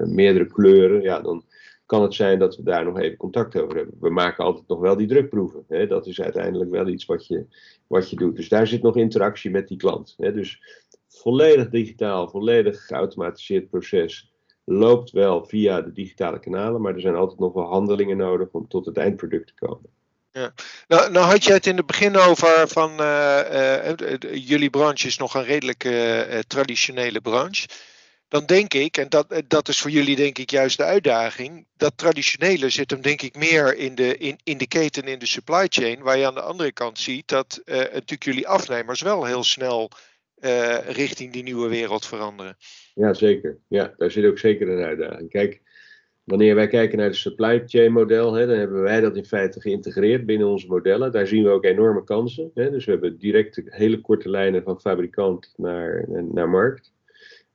meerdere 0.06 0.46
kleuren. 0.46 1.02
Ja, 1.02 1.22
dan 1.22 1.44
kan 1.92 2.02
het 2.02 2.14
zijn 2.14 2.40
dat 2.40 2.56
we 2.56 2.64
daar 2.64 2.86
nog 2.86 3.00
even 3.00 3.18
contact 3.18 3.62
over 3.62 3.76
hebben. 3.76 3.96
We 4.00 4.10
maken 4.10 4.44
altijd 4.44 4.68
nog 4.68 4.80
wel 4.80 4.98
die 4.98 5.08
drukproeven. 5.08 5.66
Hè? 5.68 5.88
Dat 5.88 6.08
is 6.08 6.22
uiteindelijk 6.22 6.70
wel 6.70 6.88
iets 6.88 7.06
wat 7.06 7.28
je, 7.28 7.46
wat 7.88 8.10
je 8.10 8.16
doet. 8.16 8.36
Dus 8.36 8.50
daar 8.50 8.68
zit 8.68 8.82
nog 8.82 8.96
interactie 8.96 9.52
met 9.52 9.68
die 9.68 9.78
klant. 9.78 10.16
Hè? 10.18 10.34
Dus 10.34 10.62
volledig 11.08 11.70
digitaal, 11.70 12.30
volledig 12.30 12.86
geautomatiseerd 12.86 13.70
proces 13.70 14.31
loopt 14.72 15.12
wel 15.12 15.46
via 15.46 15.82
de 15.82 15.94
digitale 15.94 16.40
kanalen, 16.40 16.82
maar 16.82 16.94
er 16.94 17.02
zijn 17.02 17.16
altijd 17.16 17.40
nog 17.40 17.54
wel 17.54 17.68
handelingen 17.68 18.18
nodig 18.18 18.48
om 18.52 18.68
tot 18.68 18.86
het 18.86 18.98
eindproduct 18.98 19.48
te 19.48 19.66
komen. 19.66 19.90
Ja. 20.32 20.54
Nou, 20.88 21.12
nou 21.12 21.26
had 21.26 21.44
je 21.44 21.54
het 21.54 21.66
in 21.66 21.78
het 21.78 21.86
begin 21.86 22.18
over 22.18 22.68
van 22.68 23.02
uh, 23.02 23.40
uh, 23.86 24.20
jullie 24.48 24.70
branche 24.70 25.08
is 25.08 25.18
nog 25.18 25.34
een 25.34 25.44
redelijk 25.44 25.90
traditionele 26.48 27.22
branche. 27.22 27.68
Dan 28.28 28.46
denk 28.46 28.74
ik, 28.74 28.98
en 28.98 29.10
dat, 29.10 29.42
dat 29.48 29.68
is 29.68 29.80
voor 29.80 29.92
jullie 29.92 30.16
denk 30.16 30.38
ik 30.38 30.52
juist 30.52 30.78
de 30.78 30.84
uitdaging, 30.84 31.66
dat 31.78 31.94
traditionele 31.96 32.70
zit 32.70 32.92
hem 32.92 33.02
denk 33.02 33.22
ik 33.22 33.36
meer 33.36 33.76
in 33.76 33.96
de, 33.96 34.18
in, 34.18 34.40
in 34.44 34.58
de 34.58 34.68
keten, 34.68 35.04
in 35.04 35.20
de 35.20 35.28
supply 35.28 35.66
chain, 35.70 36.02
waar 36.02 36.18
je 36.18 36.26
aan 36.26 36.34
de 36.34 36.42
andere 36.42 36.72
kant 36.72 37.00
ziet 37.00 37.28
dat 37.28 37.62
natuurlijk 37.66 38.24
jullie 38.24 38.48
afnemers 38.48 39.02
wel 39.02 39.26
heel 39.26 39.44
snel 39.44 39.92
richting 40.86 41.34
die 41.34 41.44
nieuwe 41.44 41.68
wereld 41.68 42.06
veranderen. 42.06 42.58
Ja, 42.96 43.14
zeker. 43.14 43.58
Ja, 43.68 43.94
daar 43.98 44.12
zit 44.12 44.26
ook 44.26 44.38
zeker 44.38 44.70
een 44.70 44.84
uitdaging. 44.84 45.30
Kijk, 45.30 45.62
Wanneer 46.24 46.56
wij 46.56 46.68
kijken 46.68 46.98
naar 46.98 47.08
het 47.08 47.16
supply 47.16 47.64
chain 47.66 47.92
model, 47.92 48.34
hè, 48.34 48.48
dan 48.48 48.58
hebben 48.58 48.82
wij 48.82 49.02
dat 49.02 49.16
in 49.16 49.26
feite 49.26 49.62
geïntegreerd 49.62 50.26
binnen 50.26 50.48
onze 50.48 50.68
modellen. 50.68 51.12
Daar 51.12 51.28
zien 51.28 51.44
we 51.44 51.50
ook 51.50 51.64
enorme 51.64 52.04
kansen. 52.04 52.52
Hè. 52.54 52.72
Dus 52.72 52.86
we 52.86 52.92
hebben 52.92 53.18
direct 53.18 53.62
hele 53.66 54.02
korte 54.02 54.30
lijnen 54.30 54.64
van 54.64 54.82
fabrikant 54.82 55.54
naar, 55.58 56.06
naar 56.08 56.50
markt. 56.50 56.94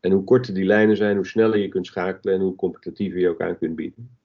En 0.01 0.13
hoe 0.13 0.25
korter 0.25 0.55
die 0.55 0.65
lijnen 0.65 0.97
zijn, 0.97 1.17
hoe 1.17 1.27
sneller 1.27 1.59
je 1.59 1.69
kunt 1.69 1.87
schakelen 1.87 2.35
en 2.35 2.41
hoe 2.41 2.55
competitiever 2.55 3.21
je 3.21 3.29
ook 3.29 3.41
aan 3.41 3.59
kunt 3.59 3.77
bieden. 3.77 4.19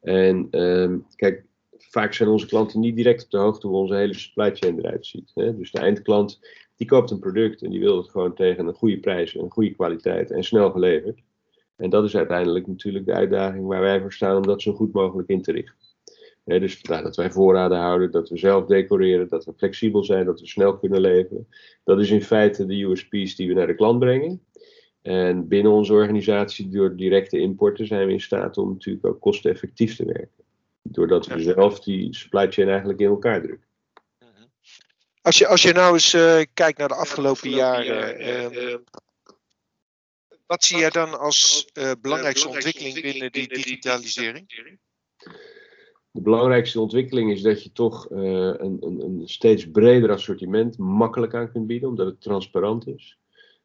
En 0.00 0.48
um, 0.60 1.06
kijk, 1.16 1.44
vaak 1.78 2.12
zijn 2.12 2.28
onze 2.28 2.46
klanten 2.46 2.80
niet 2.80 2.96
direct 2.96 3.24
op 3.24 3.30
de 3.30 3.38
hoogte 3.38 3.66
hoe 3.66 3.76
onze 3.76 3.94
hele 3.94 4.14
supply 4.14 4.54
chain 4.54 4.78
eruit 4.78 5.06
ziet. 5.06 5.30
Hè. 5.34 5.56
Dus 5.56 5.70
de 5.70 5.78
eindklant 5.78 6.40
die 6.76 6.86
koopt 6.86 7.10
een 7.10 7.18
product 7.18 7.62
en 7.62 7.70
die 7.70 7.80
wil 7.80 7.96
het 7.96 8.10
gewoon 8.10 8.34
tegen 8.34 8.66
een 8.66 8.74
goede 8.74 8.98
prijs, 8.98 9.34
een 9.34 9.50
goede 9.50 9.74
kwaliteit 9.74 10.30
en 10.30 10.44
snel 10.44 10.70
geleverd. 10.70 11.20
En 11.76 11.90
dat 11.90 12.04
is 12.04 12.16
uiteindelijk 12.16 12.66
natuurlijk 12.66 13.04
de 13.06 13.12
uitdaging 13.12 13.66
waar 13.66 13.80
wij 13.80 14.00
voor 14.00 14.12
staan 14.12 14.36
om 14.36 14.46
dat 14.46 14.62
zo 14.62 14.72
goed 14.72 14.92
mogelijk 14.92 15.28
in 15.28 15.42
te 15.42 15.52
richten. 15.52 15.74
dus 16.44 16.82
dat 16.82 17.16
wij 17.16 17.30
voorraden 17.30 17.78
houden, 17.78 18.10
dat 18.10 18.28
we 18.28 18.38
zelf 18.38 18.66
decoreren, 18.66 19.28
dat 19.28 19.44
we 19.44 19.52
flexibel 19.56 20.04
zijn, 20.04 20.26
dat 20.26 20.40
we 20.40 20.46
snel 20.46 20.78
kunnen 20.78 21.00
leveren. 21.00 21.48
Dat 21.84 22.00
is 22.00 22.10
in 22.10 22.22
feite 22.22 22.66
de 22.66 22.82
USP's 22.82 23.36
die 23.36 23.48
we 23.48 23.54
naar 23.54 23.66
de 23.66 23.74
klant 23.74 23.98
brengen. 23.98 24.40
En 25.02 25.48
binnen 25.48 25.72
onze 25.72 25.92
organisatie, 25.92 26.68
door 26.68 26.96
directe 26.96 27.38
importen, 27.38 27.86
zijn 27.86 28.06
we 28.06 28.12
in 28.12 28.20
staat 28.20 28.58
om 28.58 28.68
natuurlijk 28.68 29.06
ook 29.06 29.20
kosteneffectief 29.20 29.96
te 29.96 30.04
werken. 30.04 30.44
Doordat 30.82 31.26
we 31.26 31.42
zelf 31.42 31.80
die 31.80 32.14
supply 32.14 32.52
chain 32.52 32.68
eigenlijk 32.68 33.00
in 33.00 33.06
elkaar 33.06 33.42
drukken. 33.42 33.65
Als 35.26 35.38
je, 35.38 35.46
als 35.46 35.62
je 35.62 35.72
nou 35.72 35.92
eens 35.92 36.14
uh, 36.14 36.40
kijkt 36.54 36.78
naar 36.78 36.88
de 36.88 36.94
afgelopen 36.94 37.50
jaren, 37.50 38.20
uh, 38.20 38.76
wat 40.46 40.64
zie 40.64 40.78
jij 40.78 40.90
dan 40.90 41.18
als 41.18 41.68
uh, 41.74 41.90
belangrijkste 42.00 42.48
ontwikkeling 42.48 43.00
binnen 43.00 43.32
die 43.32 43.48
digitalisering? 43.48 44.46
De 46.10 46.20
belangrijkste 46.20 46.80
ontwikkeling 46.80 47.32
is 47.32 47.42
dat 47.42 47.62
je 47.62 47.72
toch 47.72 48.10
uh, 48.10 48.18
een, 48.18 48.76
een, 48.80 49.00
een, 49.00 49.22
steeds 49.24 49.70
breder 49.70 50.10
assortiment 50.10 50.78
makkelijk 50.78 51.34
aan 51.34 51.52
kunt 51.52 51.66
bieden, 51.66 51.88
omdat 51.88 52.06
het 52.06 52.20
transparant 52.20 52.86
is. 52.86 53.18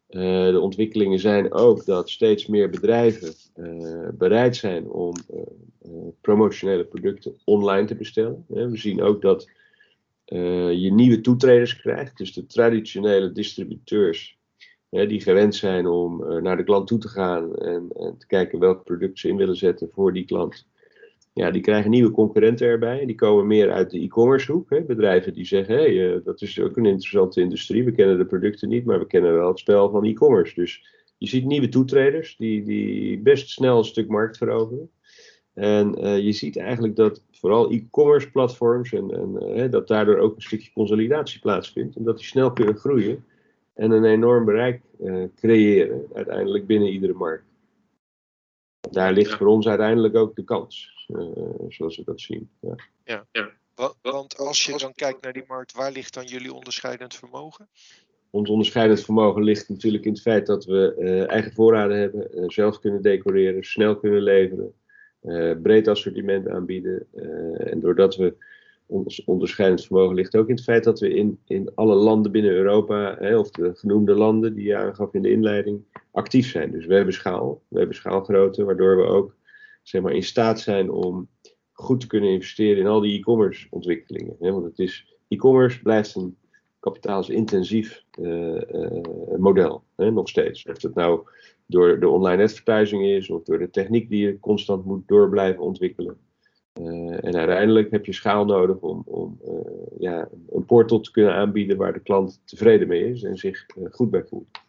Uh, 0.09 0.21
de 0.51 0.59
ontwikkelingen 0.59 1.19
zijn 1.19 1.53
ook 1.53 1.85
dat 1.85 2.09
steeds 2.09 2.47
meer 2.47 2.69
bedrijven 2.69 3.33
bereid 4.17 4.55
zijn 4.55 4.89
om 4.89 5.13
promotionele 6.21 6.85
producten 6.85 7.37
online 7.43 7.87
te 7.87 7.95
bestellen. 7.95 8.45
we 8.47 8.77
zien 8.77 9.01
ook 9.01 9.21
dat 9.21 9.49
je 10.81 10.89
nieuwe 10.93 11.21
toetreders 11.21 11.81
krijgt, 11.81 12.17
dus 12.17 12.33
de 12.33 12.45
traditionele 12.45 13.31
distributeurs 13.31 14.39
die 14.91 15.21
gewend 15.21 15.55
zijn 15.55 15.87
om 15.87 16.23
uh, 16.23 16.41
naar 16.41 16.57
de 16.57 16.63
klant 16.63 16.87
toe 16.87 16.97
te 16.97 17.07
gaan 17.07 17.55
en, 17.55 17.87
en, 17.93 18.17
te 18.17 18.27
kijken 18.27 18.59
welk 18.59 18.83
product 18.83 19.19
ze 19.19 19.27
in 19.27 19.35
willen 19.35 19.55
zetten 19.55 19.89
voor 19.91 20.13
die 20.13 20.25
klant. 20.25 20.67
Ja, 21.33 21.51
die 21.51 21.61
krijgen 21.61 21.89
nieuwe 21.89 22.11
concurrenten 22.11 22.67
erbij. 22.67 23.05
Die 23.05 23.15
komen 23.15 23.47
meer 23.47 23.71
uit 23.71 23.89
de 23.89 23.99
e-commerce 23.99 24.51
hoek. 24.51 24.69
Hè. 24.69 24.81
Bedrijven 24.81 25.33
die 25.33 25.45
zeggen, 25.45 25.75
hé, 25.75 25.81
hey, 25.81 26.15
uh, 26.15 26.23
dat 26.23 26.41
is 26.41 26.59
ook 26.59 26.77
een 26.77 26.85
interessante 26.85 27.41
industrie. 27.41 27.83
We 27.83 27.91
kennen 27.91 28.17
de 28.17 28.25
producten 28.25 28.69
niet, 28.69 28.85
maar 28.85 28.99
we 28.99 29.07
kennen 29.07 29.33
wel 29.33 29.47
het 29.47 29.59
spel 29.59 29.89
van 29.89 30.05
e-commerce. 30.05 30.55
Dus 30.55 30.85
je 31.17 31.27
ziet 31.27 31.45
nieuwe 31.45 31.69
toetreders 31.69 32.35
die, 32.37 32.63
die 32.63 33.19
best 33.19 33.49
snel 33.49 33.77
een 33.77 33.83
stuk 33.83 34.07
markt 34.07 34.37
veroveren. 34.37 34.89
En 35.53 36.05
uh, 36.05 36.19
je 36.19 36.31
ziet 36.31 36.57
eigenlijk 36.57 36.95
dat 36.95 37.23
vooral 37.41 37.71
e-commerce 37.71 38.31
platforms 38.31 38.93
en, 38.93 39.37
en 39.55 39.69
dat 39.71 39.87
daardoor 39.87 40.17
ook 40.17 40.35
een 40.35 40.41
stukje 40.41 40.71
consolidatie 40.71 41.39
plaatsvindt. 41.39 41.95
En 41.95 42.03
dat 42.03 42.17
die 42.17 42.25
snel 42.25 42.53
kunnen 42.53 42.75
groeien 42.75 43.25
en 43.73 43.91
een 43.91 44.05
enorm 44.05 44.45
bereik 44.45 44.81
uh, 44.99 45.23
creëren, 45.35 46.07
uiteindelijk 46.13 46.65
binnen 46.65 46.89
iedere 46.89 47.13
markt. 47.13 47.43
Daar 48.91 49.13
ligt 49.13 49.33
voor 49.33 49.47
ons 49.47 49.67
uiteindelijk 49.67 50.15
ook 50.15 50.35
de 50.35 50.43
kans, 50.43 51.05
uh, 51.07 51.27
zoals 51.67 51.97
we 51.97 52.03
dat 52.03 52.21
zien. 52.21 52.49
Ja. 52.59 52.75
Ja. 53.03 53.25
ja. 53.31 53.51
Want 54.01 54.37
als 54.37 54.65
je 54.65 54.77
dan 54.77 54.93
kijkt 54.93 55.21
naar 55.21 55.33
die 55.33 55.45
markt, 55.47 55.73
waar 55.73 55.91
ligt 55.91 56.13
dan 56.13 56.25
jullie 56.25 56.53
onderscheidend 56.53 57.15
vermogen? 57.15 57.67
Ons 58.29 58.49
onderscheidend 58.49 59.03
vermogen 59.03 59.43
ligt 59.43 59.69
natuurlijk 59.69 60.05
in 60.05 60.11
het 60.11 60.21
feit 60.21 60.45
dat 60.45 60.65
we 60.65 60.95
uh, 60.99 61.29
eigen 61.29 61.51
voorraden 61.51 61.97
hebben, 61.97 62.51
zelf 62.51 62.79
kunnen 62.79 63.01
decoreren, 63.01 63.63
snel 63.63 63.97
kunnen 63.97 64.21
leveren, 64.21 64.73
breed 65.61 65.87
assortiment 65.87 66.47
aanbieden. 66.47 67.07
en 67.57 67.79
doordat 67.79 68.15
we 68.15 68.35
ons 68.91 69.23
onderscheidend 69.23 69.85
vermogen 69.85 70.15
ligt 70.15 70.35
ook 70.35 70.47
in 70.47 70.55
het 70.55 70.63
feit 70.63 70.83
dat 70.83 70.99
we 70.99 71.13
in, 71.13 71.39
in 71.45 71.71
alle 71.75 71.95
landen 71.95 72.31
binnen 72.31 72.51
Europa, 72.51 73.15
hè, 73.19 73.37
of 73.37 73.51
de 73.51 73.75
genoemde 73.75 74.13
landen 74.13 74.53
die 74.53 74.65
je 74.65 74.75
aangaf 74.75 75.13
in 75.13 75.21
de 75.21 75.31
inleiding, 75.31 75.83
actief 76.11 76.49
zijn. 76.49 76.71
Dus 76.71 76.85
we 76.85 76.93
hebben 76.93 77.13
schaal, 77.13 77.61
we 77.67 77.77
hebben 77.77 77.95
schaalgrootte, 77.95 78.63
waardoor 78.63 78.97
we 78.97 79.03
ook 79.03 79.35
zeg 79.83 80.01
maar, 80.01 80.13
in 80.13 80.23
staat 80.23 80.59
zijn 80.59 80.91
om 80.91 81.29
goed 81.71 81.99
te 81.99 82.07
kunnen 82.07 82.29
investeren 82.29 82.77
in 82.77 82.87
al 82.87 82.99
die 83.01 83.19
e-commerce 83.19 83.67
ontwikkelingen. 83.69 84.35
Hè, 84.39 84.51
want 84.51 84.65
het 84.65 84.79
is, 84.79 85.15
e-commerce 85.27 85.81
blijft 85.81 86.15
een 86.15 86.37
kapitaalsintensief 86.81 88.03
uh, 88.19 88.55
uh, 88.55 89.01
model, 89.37 89.83
hè, 89.95 90.11
nog 90.11 90.29
steeds. 90.29 90.65
Of 90.65 90.81
het 90.81 90.95
nou 90.95 91.27
door 91.65 91.99
de 91.99 92.07
online 92.07 92.43
advertising 92.43 93.05
is, 93.05 93.29
of 93.29 93.43
door 93.43 93.59
de 93.59 93.69
techniek 93.69 94.09
die 94.09 94.25
je 94.25 94.39
constant 94.39 94.85
moet 94.85 95.07
door 95.07 95.29
blijven 95.29 95.63
ontwikkelen. 95.63 96.17
Uh, 96.79 97.25
en 97.25 97.35
uiteindelijk 97.35 97.91
heb 97.91 98.05
je 98.05 98.13
schaal 98.13 98.45
nodig 98.45 98.77
om, 98.77 99.03
om 99.05 99.39
ja, 99.99 100.29
een 100.49 100.65
portal 100.65 100.99
te 100.99 101.11
kunnen 101.11 101.33
aanbieden 101.33 101.77
waar 101.77 101.93
de 101.93 101.99
klant 101.99 102.41
tevreden 102.45 102.87
mee 102.87 103.09
is 103.09 103.23
en 103.23 103.37
zich 103.37 103.65
goed 103.91 104.09
bij 104.09 104.23
voelt. 104.23 104.59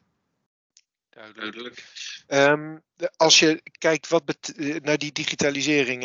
Duidelijk. 1.34 1.84
Um, 2.28 2.82
als 3.16 3.38
je 3.38 3.62
kijkt 3.78 4.08
wat 4.08 4.22
naar 4.82 4.98
die 4.98 5.12
digitalisering 5.12 6.04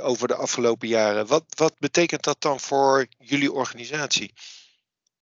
over 0.00 0.28
de 0.28 0.34
afgelopen 0.34 0.88
jaren, 0.88 1.26
wat, 1.26 1.44
wat 1.56 1.74
betekent 1.78 2.24
dat 2.24 2.40
dan 2.40 2.60
voor 2.60 3.06
jullie 3.18 3.52
organisatie? 3.52 4.32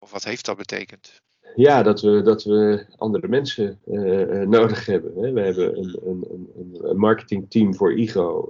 Of 0.03 0.12
wat 0.12 0.24
heeft 0.24 0.46
dat 0.46 0.58
betekend? 0.58 1.22
ja, 1.55 1.84
dat 1.84 2.01
we, 2.01 2.22
dat 2.22 2.43
we 2.43 2.86
andere 2.98 3.27
mensen 3.27 3.79
uh, 3.86 4.41
nodig 4.41 4.86
hebben. 4.86 5.13
Hè. 5.15 5.31
We 5.31 5.41
hebben 5.41 5.77
een, 5.77 5.98
een, 6.05 6.79
een, 6.81 6.98
marketingteam 6.98 7.75
voor 7.75 7.93
IGO 7.93 8.50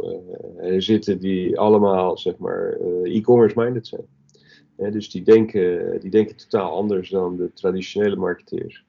uh, 0.62 0.75
zitten 0.77 1.20
die 1.20 1.60
allemaal 1.60 2.17
zeg 2.17 2.38
maar 2.38 2.77
e-commerce 3.03 3.60
minded 3.60 3.88
zijn. 3.88 4.93
dus 4.93 5.10
die 5.10 5.24
denken, 5.24 6.00
die 6.00 6.10
denken 6.10 6.38
totaal 6.38 6.72
anders 6.72 7.10
dan 7.10 7.38
de 7.38 7.53
traditionele 7.53 8.15
marketeers. 8.15 8.86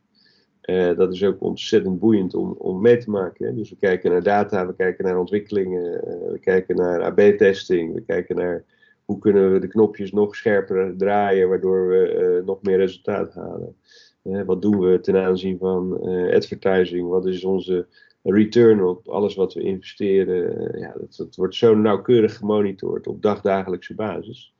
dat 0.96 1.12
is 1.12 1.24
ook 1.24 1.40
ontzettend 1.42 1.98
boeiend 1.98 2.34
om, 2.34 2.54
om 2.58 2.80
mee 2.80 2.96
te 2.96 3.10
maken. 3.10 3.46
Hè. 3.46 3.54
Dus 3.54 3.70
we 3.70 3.76
kijken 3.76 4.10
naar 4.10 4.22
data, 4.22 4.66
we 4.66 4.74
kijken 4.74 5.04
naar 5.04 5.18
ontwikkelingen, 5.18 5.92
we 6.32 6.38
kijken 6.40 6.76
naar 6.76 7.02
AB-testing, 7.02 7.94
we 7.94 8.02
kijken 8.02 8.36
naar 8.36 8.64
hoe 9.04 9.18
kunnen 9.18 9.52
we 9.52 9.58
de 9.58 9.68
knopjes 9.68 10.12
nog 10.12 10.36
scherper 10.36 10.94
draaien, 10.96 11.48
waardoor 11.48 11.88
we 11.88 12.42
nog 12.44 12.62
meer 12.62 12.76
resultaat 12.76 13.34
halen 13.34 13.76
wat 14.22 14.62
doen 14.62 14.78
we 14.78 15.00
ten 15.00 15.16
aanzien 15.16 15.58
van 15.58 15.98
uh, 16.02 16.34
advertising? 16.34 17.08
Wat 17.08 17.26
is 17.26 17.44
onze 17.44 17.86
return 18.22 18.84
op 18.84 19.08
alles 19.08 19.34
wat 19.34 19.54
we 19.54 19.62
investeren? 19.62 20.78
ja, 20.78 20.92
dat, 20.98 21.16
dat, 21.16 21.36
wordt 21.36 21.54
zo 21.54 21.74
nauwkeurig 21.74 22.36
gemonitord 22.36 23.06
op 23.06 23.22
dagdagelijkse 23.22 23.94
basis. 23.94 24.52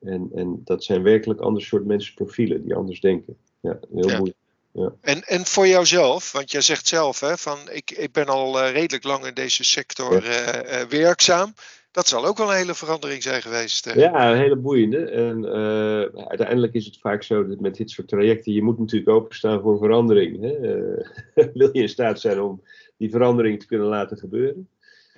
En, 0.00 0.30
en 0.34 0.60
dat 0.64 0.84
zijn 0.84 1.02
werkelijk 1.02 1.40
ander 1.40 1.62
soort 1.62 1.84
mensenprofielen 1.84 2.62
die 2.62 2.74
anders 2.74 3.00
denken. 3.00 3.36
Ja, 3.60 3.78
heel 3.92 4.08
ja. 4.08 4.16
moeilijk. 4.16 4.36
Ja. 4.72 4.92
En, 5.00 5.22
en 5.22 5.46
voor 5.46 5.66
jouzelf, 5.66 6.32
want 6.32 6.50
jij 6.50 6.60
zegt 6.60 6.86
zelf, 6.86 7.20
hè, 7.20 7.38
van 7.38 7.58
ik, 7.70 7.90
ik 7.90 8.12
ben 8.12 8.26
al 8.26 8.60
eh, 8.60 8.72
redelijk 8.72 9.04
lang 9.04 9.26
in 9.26 9.34
deze 9.34 9.64
sector 9.64 10.24
eh, 10.24 10.80
eh, 10.80 10.88
werkzaam. 10.88 11.54
Dat 11.90 12.08
zal 12.08 12.26
ook 12.26 12.38
wel 12.38 12.50
een 12.50 12.56
hele 12.56 12.74
verandering 12.74 13.22
zijn 13.22 13.42
geweest. 13.42 13.86
eh. 13.86 13.94
Ja, 13.96 14.30
een 14.30 14.38
hele 14.38 14.56
boeiende. 14.56 15.04
En 15.04 15.44
eh, 15.44 16.26
uiteindelijk 16.26 16.74
is 16.74 16.86
het 16.86 16.98
vaak 16.98 17.22
zo 17.22 17.46
dat 17.46 17.60
met 17.60 17.76
dit 17.76 17.90
soort 17.90 18.08
trajecten, 18.08 18.52
je 18.52 18.62
moet 18.62 18.78
natuurlijk 18.78 19.10
openstaan 19.10 19.60
voor 19.60 19.78
verandering. 19.78 20.40
Hè? 20.40 20.52
Eh, 20.52 21.46
wil 21.54 21.68
je 21.72 21.82
in 21.82 21.88
staat 21.88 22.20
zijn 22.20 22.40
om 22.40 22.62
die 22.96 23.10
verandering 23.10 23.60
te 23.60 23.66
kunnen 23.66 23.86
laten 23.86 24.16
gebeuren? 24.18 24.68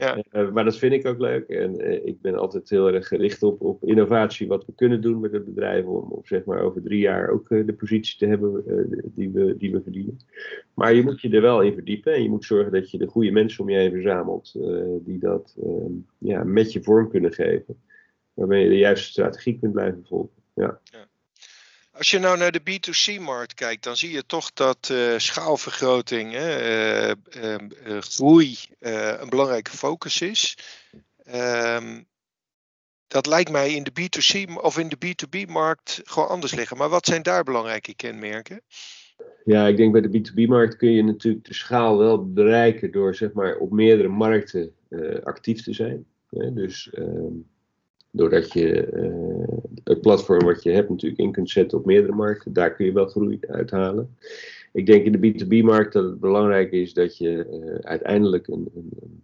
Ja. 0.01 0.23
Eh, 0.31 0.51
maar 0.51 0.65
dat 0.65 0.79
vind 0.79 0.93
ik 0.93 1.07
ook 1.07 1.19
leuk. 1.19 1.49
En 1.49 1.81
eh, 1.81 2.07
ik 2.07 2.21
ben 2.21 2.35
altijd 2.35 2.71
heel 2.71 2.93
erg 2.93 3.09
gericht 3.09 3.43
op, 3.43 3.61
op 3.61 3.85
innovatie, 3.85 4.49
wat 4.49 4.67
we 4.67 4.73
kunnen 4.75 5.01
doen 5.01 5.21
met 5.21 5.33
het 5.33 5.45
bedrijf, 5.45 5.85
om, 5.85 6.11
om 6.11 6.21
zeg 6.25 6.45
maar 6.45 6.61
over 6.61 6.83
drie 6.83 7.01
jaar 7.01 7.29
ook 7.29 7.51
eh, 7.51 7.67
de 7.67 7.73
positie 7.73 8.19
te 8.19 8.27
hebben 8.27 8.65
die, 9.15 9.31
we, 9.31 9.57
die 9.57 9.73
we 9.73 9.83
verdienen. 9.83 10.17
Maar 10.75 10.95
je 10.95 11.03
moet 11.03 11.21
je 11.21 11.31
er 11.31 11.41
wel 11.41 11.63
in 11.63 11.75
verdiepen 11.75 12.15
en 12.15 12.23
je 12.23 12.29
moet 12.29 12.45
zorgen 12.45 12.73
dat 12.73 12.91
je 12.91 12.99
de 12.99 13.07
goede 13.07 13.31
mensen 13.31 13.63
om 13.63 13.71
je 13.71 13.77
heen 13.77 13.91
verzamelt, 13.91 14.53
die 15.05 15.19
dat 15.19 15.57
eh, 15.63 15.85
ja, 16.19 16.45
met 16.45 16.73
je 16.73 16.83
vorm 16.83 17.09
kunnen 17.11 17.33
geven. 17.33 17.81
Waarmee 18.35 18.63
je 18.63 18.69
de 18.69 18.79
juiste 18.79 19.11
strategie 19.11 19.59
kunt 19.59 19.73
blijven 19.73 20.05
volgen. 20.07 20.43
Ja. 20.55 20.81
Als 22.01 22.11
je 22.11 22.19
nou 22.19 22.39
naar 22.39 22.53
de 22.53 22.61
B2C-markt 22.61 23.55
kijkt, 23.55 23.85
dan 23.85 23.97
zie 23.97 24.11
je 24.11 24.27
toch 24.27 24.53
dat 24.53 24.91
eh, 24.93 25.19
schaalvergroting, 25.19 26.35
eh, 26.35 27.11
groei 28.01 28.59
een 28.79 29.29
belangrijke 29.29 29.71
focus 29.71 30.21
is. 30.21 30.59
Ehm, 31.25 32.03
dat 33.07 33.27
lijkt 33.27 33.51
mij 33.51 33.75
in 33.75 33.83
de 33.83 33.91
B2C 33.91 34.57
of 34.57 34.79
in 34.79 34.89
de 34.89 34.97
B2B-markt 34.97 36.01
gewoon 36.05 36.29
anders 36.29 36.55
liggen. 36.55 36.77
Maar 36.77 36.89
wat 36.89 37.07
zijn 37.07 37.23
daar 37.23 37.45
belangrijke 37.45 37.95
kenmerken? 37.95 38.63
Ja, 39.45 39.67
ik 39.67 39.77
denk 39.77 39.93
bij 39.93 40.01
de 40.01 40.19
B2B-markt 40.19 40.77
kun 40.77 40.93
je 40.93 41.03
natuurlijk 41.03 41.45
de 41.45 41.55
schaal 41.55 41.99
wel 41.99 42.33
bereiken 42.33 42.93
door 42.93 43.15
zeg 43.15 43.33
maar 43.33 43.57
op 43.57 43.71
meerdere 43.71 44.09
markten 44.09 44.75
actief 45.23 45.63
te 45.63 45.73
zijn. 45.73 46.07
Dus 46.55 46.91
ehm, 46.91 47.35
doordat 48.11 48.53
je 48.53 48.85
eh, 48.87 49.59
het 49.85 50.01
platform 50.01 50.45
wat 50.45 50.63
je 50.63 50.71
hebt 50.71 50.89
natuurlijk 50.89 51.21
in 51.21 51.33
kunt 51.33 51.51
zetten 51.51 51.79
op 51.79 51.85
meerdere 51.85 52.13
markten, 52.15 52.53
daar 52.53 52.75
kun 52.75 52.87
je 52.87 52.93
wel 52.93 53.07
groei 53.07 53.39
uithalen. 53.49 54.17
Ik 54.73 54.87
denk 54.87 55.05
in 55.05 55.13
de 55.13 55.45
B2B-markt 55.45 55.93
dat 55.93 56.05
het 56.05 56.21
belangrijk 56.21 56.73
is 56.73 56.93
dat 56.95 57.19
je 57.19 57.45
eh, 57.45 57.75
uiteindelijk 57.89 58.47
een, 58.49 58.71
een, 58.75 58.91
een 59.01 59.23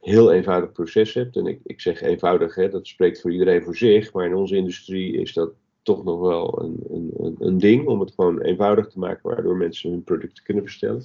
heel 0.00 0.32
eenvoudig 0.32 0.72
proces 0.72 1.14
hebt. 1.14 1.36
En 1.36 1.46
ik, 1.46 1.60
ik 1.64 1.80
zeg 1.80 2.00
eenvoudig, 2.02 2.54
hè, 2.54 2.68
dat 2.68 2.86
spreekt 2.86 3.20
voor 3.20 3.32
iedereen 3.32 3.62
voor 3.62 3.76
zich, 3.76 4.12
maar 4.12 4.26
in 4.26 4.34
onze 4.34 4.56
industrie 4.56 5.16
is 5.16 5.32
dat 5.32 5.50
toch 5.82 6.04
nog 6.04 6.20
wel 6.20 6.62
een, 6.62 6.76
een, 6.90 7.10
een- 7.16 7.36
een 7.38 7.58
ding 7.58 7.86
om 7.86 8.00
het 8.00 8.12
gewoon 8.14 8.40
eenvoudig 8.40 8.88
te 8.88 8.98
maken, 8.98 9.30
waardoor 9.30 9.56
mensen 9.56 9.90
hun 9.90 10.04
producten 10.04 10.44
kunnen 10.44 10.62
bestellen. 10.64 11.02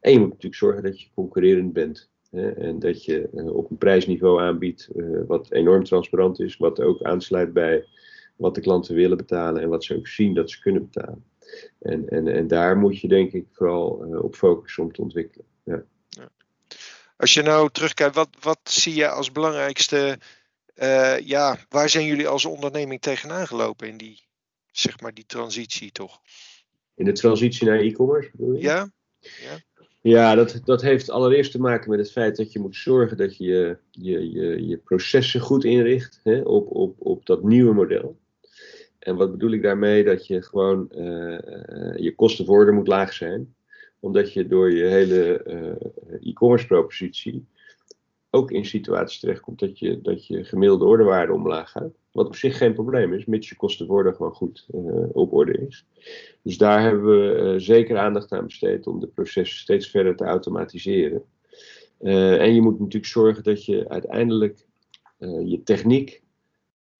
En 0.00 0.12
je 0.12 0.18
moet 0.18 0.28
natuurlijk 0.28 0.54
zorgen 0.54 0.82
dat 0.82 1.00
je 1.00 1.08
concurrerend 1.14 1.72
bent. 1.72 2.10
En 2.30 2.78
dat 2.78 3.04
je 3.04 3.28
eh, 3.28 3.56
op 3.56 3.70
een 3.70 3.78
prijsniveau 3.78 4.40
aanbiedt 4.40 4.88
eh, 4.96 5.04
wat 5.26 5.50
enorm 5.50 5.84
transparant 5.84 6.40
is, 6.40 6.56
wat 6.56 6.80
ook 6.80 7.02
aansluit 7.02 7.52
bij 7.52 7.86
wat 8.36 8.54
de 8.54 8.60
klanten 8.60 8.94
willen 8.94 9.16
betalen 9.16 9.62
en 9.62 9.68
wat 9.68 9.84
ze 9.84 9.96
ook 9.96 10.06
zien 10.06 10.34
dat 10.34 10.50
ze 10.50 10.60
kunnen 10.60 10.90
betalen. 10.90 11.24
En, 11.78 12.08
en, 12.08 12.28
en 12.28 12.46
daar 12.46 12.76
moet 12.76 13.00
je 13.00 13.08
denk 13.08 13.32
ik 13.32 13.46
vooral 13.52 14.04
eh, 14.04 14.22
op 14.22 14.34
focussen 14.34 14.82
om 14.82 14.92
te 14.92 15.02
ontwikkelen. 15.02 15.46
Ja. 15.64 15.84
Als 17.16 17.34
je 17.34 17.42
nou 17.42 17.70
terugkijkt, 17.70 18.14
wat, 18.14 18.28
wat 18.40 18.60
zie 18.62 18.94
je 18.94 19.08
als 19.08 19.32
belangrijkste, 19.32 20.18
ja, 21.24 21.56
waar 21.68 21.88
zijn 21.88 22.06
jullie 22.06 22.28
als 22.28 22.44
onderneming 22.44 23.00
tegenaan 23.00 23.46
gelopen 23.46 23.88
in 23.88 23.96
die, 23.96 24.22
zeg 24.70 25.00
maar, 25.00 25.14
die 25.14 25.26
transitie 25.26 25.92
toch? 25.92 26.20
In 26.94 27.04
de 27.04 27.12
transitie 27.12 27.66
naar 27.66 27.78
e-commerce 27.78 28.30
bedoel 28.32 28.54
je? 28.54 28.60
Ja? 28.60 28.90
Ja, 29.20 29.77
dat, 30.34 30.60
dat 30.64 30.82
heeft 30.82 31.10
allereerst 31.10 31.52
te 31.52 31.60
maken 31.60 31.90
met 31.90 31.98
het 31.98 32.12
feit 32.12 32.36
dat 32.36 32.52
je 32.52 32.58
moet 32.58 32.76
zorgen 32.76 33.16
dat 33.16 33.36
je 33.36 33.76
je, 33.90 34.32
je, 34.32 34.66
je 34.66 34.76
processen 34.76 35.40
goed 35.40 35.64
inricht 35.64 36.20
hè, 36.22 36.40
op, 36.40 36.70
op, 36.70 36.94
op 36.98 37.26
dat 37.26 37.42
nieuwe 37.42 37.74
model. 37.74 38.16
En 38.98 39.16
wat 39.16 39.30
bedoel 39.30 39.50
ik 39.50 39.62
daarmee? 39.62 40.04
Dat 40.04 40.26
je 40.26 40.42
gewoon 40.42 40.90
eh, 40.90 41.34
eh, 41.34 41.96
je 41.96 42.14
kosten 42.14 42.44
voor 42.44 42.58
order 42.58 42.74
moet 42.74 42.88
laag 42.88 43.12
zijn. 43.12 43.54
Omdat 44.00 44.32
je 44.32 44.46
door 44.46 44.72
je 44.72 44.84
hele 44.84 45.42
eh, 45.42 46.28
e-commerce 46.28 46.66
propositie 46.66 47.46
ook 48.30 48.50
in 48.50 48.64
situaties 48.64 49.20
terechtkomt 49.20 49.58
dat 49.58 49.78
je, 49.78 50.00
dat 50.00 50.26
je 50.26 50.44
gemiddelde 50.44 50.84
orderwaarde 50.84 51.32
omlaag 51.32 51.70
gaat. 51.70 51.92
Wat 52.18 52.26
op 52.26 52.36
zich 52.36 52.56
geen 52.56 52.74
probleem 52.74 53.12
is, 53.12 53.24
mits 53.24 53.48
je 53.48 53.56
kosten 53.56 53.88
order 53.88 54.14
gewoon 54.14 54.32
goed 54.32 54.66
eh, 54.74 54.80
op 55.12 55.32
orde 55.32 55.66
is. 55.66 55.86
Dus 56.42 56.58
daar 56.58 56.82
hebben 56.82 57.04
we 57.04 57.34
eh, 57.34 57.54
zeker 57.56 57.98
aandacht 57.98 58.32
aan 58.32 58.44
besteed 58.44 58.86
om 58.86 59.00
de 59.00 59.06
processen 59.06 59.58
steeds 59.58 59.90
verder 59.90 60.16
te 60.16 60.24
automatiseren. 60.24 61.22
Eh, 61.98 62.40
en 62.40 62.54
je 62.54 62.60
moet 62.60 62.78
natuurlijk 62.78 63.12
zorgen 63.12 63.42
dat 63.42 63.64
je 63.64 63.88
uiteindelijk 63.88 64.66
je 65.44 65.60
techniek 65.64 66.22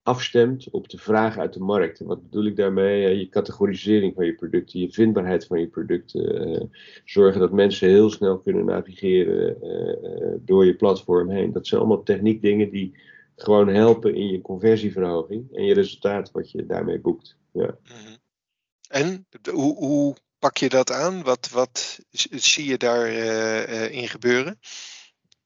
afstemt 0.02 0.70
op 0.70 0.88
de 0.88 0.98
vraag 0.98 1.38
uit 1.38 1.52
de 1.52 1.60
markt. 1.60 2.00
En 2.00 2.06
wat 2.06 2.22
bedoel 2.22 2.44
ik 2.44 2.56
daarmee? 2.56 3.18
Je 3.18 3.28
categorisering 3.28 4.14
van 4.14 4.24
je 4.24 4.34
producten, 4.34 4.80
je 4.80 4.92
vindbaarheid 4.92 5.46
van 5.46 5.60
je 5.60 5.66
producten. 5.66 6.70
zorgen 7.04 7.40
dat 7.40 7.52
mensen 7.52 7.88
heel 7.88 8.10
snel 8.10 8.38
kunnen 8.38 8.64
navigeren 8.64 9.56
door 10.44 10.66
je 10.66 10.76
platform 10.76 11.28
heen. 11.28 11.52
Dat 11.52 11.66
zijn 11.66 11.80
allemaal 11.80 12.02
techniekdingen 12.02 12.70
die 12.70 12.94
gewoon 13.42 13.68
helpen 13.68 14.14
in 14.14 14.26
je 14.26 14.40
conversieverhoging 14.40 15.56
en 15.56 15.64
je 15.64 15.74
resultaat 15.74 16.30
wat 16.30 16.50
je 16.50 16.66
daarmee 16.66 17.00
boekt. 17.00 17.36
Ja. 17.52 17.78
Mhm. 17.84 18.16
En 18.88 19.26
hoe, 19.52 19.76
hoe 19.76 20.16
pak 20.38 20.56
je 20.56 20.68
dat 20.68 20.92
aan? 20.92 21.22
Wat, 21.22 21.50
wat 21.50 21.98
zie 22.30 22.68
je 22.68 22.76
daarin 22.76 23.90
in 23.90 24.08
gebeuren? 24.08 24.58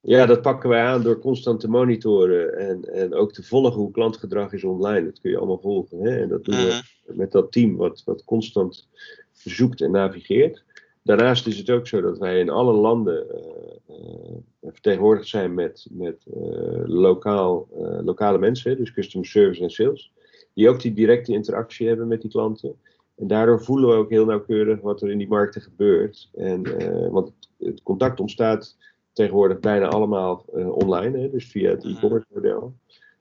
Ja, 0.00 0.26
dat 0.26 0.42
pakken 0.42 0.68
wij 0.68 0.82
aan 0.82 1.02
door 1.02 1.18
constant 1.18 1.60
te 1.60 1.68
monitoren 1.68 2.58
en, 2.58 2.84
en 2.92 3.14
ook 3.14 3.32
te 3.32 3.42
volgen 3.42 3.80
hoe 3.80 3.90
klantgedrag 3.90 4.52
is 4.52 4.64
online. 4.64 5.04
Dat 5.04 5.20
kun 5.20 5.30
je 5.30 5.36
allemaal 5.36 5.60
volgen. 5.60 5.98
Hè? 6.00 6.20
En 6.20 6.28
dat 6.28 6.44
doen 6.44 6.54
we 6.54 6.82
Mhm. 7.06 7.18
met 7.18 7.32
dat 7.32 7.52
team 7.52 7.76
wat, 7.76 8.02
wat 8.04 8.24
constant 8.24 8.88
zoekt 9.32 9.80
en 9.80 9.90
navigeert. 9.90 10.64
Daarnaast 11.02 11.46
is 11.46 11.58
het 11.58 11.70
ook 11.70 11.86
zo 11.86 12.00
dat 12.00 12.18
wij 12.18 12.38
in 12.38 12.50
alle 12.50 12.72
landen 12.72 13.30
eh, 13.30 13.96
eh, 13.96 14.36
vertegenwoordigd 14.62 15.28
zijn 15.28 15.54
met, 15.54 15.86
met 15.90 16.26
eh, 16.34 16.82
lokaal, 16.84 17.68
eh, 17.76 17.98
lokale 18.04 18.38
mensen, 18.38 18.76
dus 18.76 18.92
customer 18.92 19.28
service 19.28 19.62
en 19.62 19.70
sales, 19.70 20.12
die 20.54 20.68
ook 20.68 20.80
die 20.80 20.92
directe 20.92 21.32
interactie 21.32 21.88
hebben 21.88 22.08
met 22.08 22.20
die 22.20 22.30
klanten. 22.30 22.74
En 23.16 23.26
daardoor 23.26 23.62
voelen 23.62 23.88
we 23.88 23.94
ook 23.94 24.10
heel 24.10 24.24
nauwkeurig 24.24 24.80
wat 24.80 25.02
er 25.02 25.10
in 25.10 25.18
die 25.18 25.28
markten 25.28 25.62
gebeurt. 25.62 26.30
En, 26.34 26.78
eh, 26.78 27.08
want 27.10 27.32
het, 27.58 27.82
contact 27.82 28.20
ontstaat 28.20 28.76
tegenwoordig 29.12 29.60
bijna 29.60 29.88
allemaal 29.88 30.44
eh, 30.54 30.76
online, 30.76 31.18
hè, 31.18 31.30
dus 31.30 31.50
via 31.50 31.70
het 31.70 31.84
Mhm. 31.84 31.96
e-commerce 31.96 32.26
model. 32.34 32.74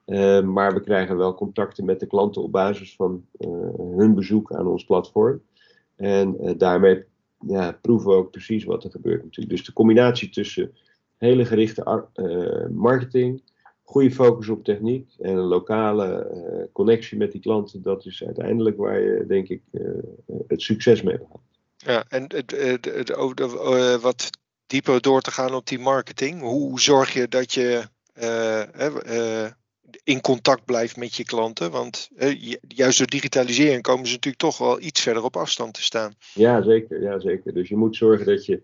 Eh, 0.05 0.41
maar 0.41 0.73
we 0.73 0.81
krijgen 0.81 1.17
wel 1.17 1.35
contacten 1.35 1.85
met 1.85 1.99
de 1.99 2.07
klanten 2.07 2.41
op 2.41 2.51
basis 2.51 2.95
van 2.95 3.25
eh, 3.37 3.49
hun 3.95 4.15
bezoek 4.15 4.53
aan 4.53 4.67
ons 4.67 4.83
platform. 4.85 5.41
En 5.95 6.39
eh, 6.39 6.53
daarmee 6.57 7.03
ja, 7.47 7.77
proeven 7.81 8.09
we 8.09 8.15
ook 8.15 8.31
precies 8.31 8.63
wat 8.63 8.83
er 8.83 8.91
gebeurt 8.91 9.23
natuurlijk. 9.23 9.55
Dus 9.55 9.65
de 9.65 9.73
combinatie 9.73 10.29
tussen 10.29 10.71
hele 11.27 11.45
gerichte 11.45 12.07
eh, 12.13 12.67
marketing, 12.69 13.43
goede 13.83 14.11
focus 14.11 14.49
op 14.49 14.63
techniek 14.63 15.09
en 15.19 15.37
een 15.37 15.43
lokale 15.43 16.25
eh, 16.27 16.65
connectie 16.71 17.17
met 17.17 17.31
die 17.31 17.41
klanten, 17.41 17.81
dat 17.81 18.05
is 18.05 18.23
uiteindelijk 18.25 18.77
waar 18.77 18.99
je 18.99 19.25
denk 19.27 19.47
ik 19.47 19.61
eh, 19.71 19.81
het 20.47 20.61
succes 20.61 21.01
mee 21.01 21.17
behaalt. 21.17 21.41
Ja, 21.77 22.03
en 22.09 22.27
wat 24.01 24.29
dieper 24.67 25.01
door 25.01 25.21
te 25.21 25.31
gaan 25.31 25.53
op 25.53 25.67
die 25.67 25.79
marketing. 25.79 26.41
Hoe 26.41 26.79
zorg 26.79 27.13
je 27.13 27.27
dat 27.27 27.53
je 27.53 27.83
in 30.03 30.21
contact 30.21 30.65
blijft 30.65 30.97
met 30.97 31.15
je 31.15 31.23
klanten? 31.23 31.71
Want 31.71 32.09
eh, 32.15 32.41
ju- 32.41 32.59
juist 32.67 32.97
door 32.97 33.07
digitalisering 33.07 33.81
komen 33.81 34.05
ze 34.05 34.13
natuurlijk 34.13 34.43
toch 34.43 34.57
wel 34.57 34.81
iets 34.81 35.01
verder 35.01 35.23
op 35.23 35.37
afstand 35.37 35.73
te 35.73 35.81
staan. 35.81 36.13
Ja, 36.33 36.61
zeker. 36.61 37.01
Ja, 37.01 37.19
zeker. 37.19 37.53
Dus 37.53 37.69
je 37.69 37.77
moet 37.77 37.95
zorgen 37.95 38.25
dat 38.25 38.45
je. 38.45 38.61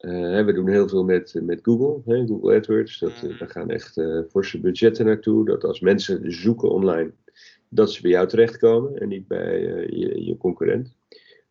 Eh, 0.00 0.44
we 0.44 0.52
doen 0.52 0.68
heel 0.68 0.88
veel 0.88 1.04
met, 1.04 1.34
met 1.42 1.58
Google, 1.62 2.12
hè, 2.14 2.26
Google 2.26 2.54
AdWords. 2.56 2.98
Dat, 2.98 3.22
eh, 3.22 3.28
Mhm. 3.28 3.38
daar 3.38 3.48
gaan 3.50 3.70
echt 3.70 3.96
eh 3.96 4.20
forse 4.30 4.60
budgetten 4.60 5.06
naartoe. 5.06 5.44
Dat 5.44 5.64
als 5.64 5.80
mensen 5.80 6.32
zoeken 6.32 6.70
online, 6.70 7.12
dat 7.68 7.92
ze 7.92 8.02
bij 8.02 8.10
jou 8.10 8.28
terechtkomen 8.28 9.00
en 9.00 9.08
niet 9.08 9.26
bij 9.28 9.74
eh, 9.74 9.88
je, 9.98 10.24
je 10.24 10.36
concurrent. 10.36 10.96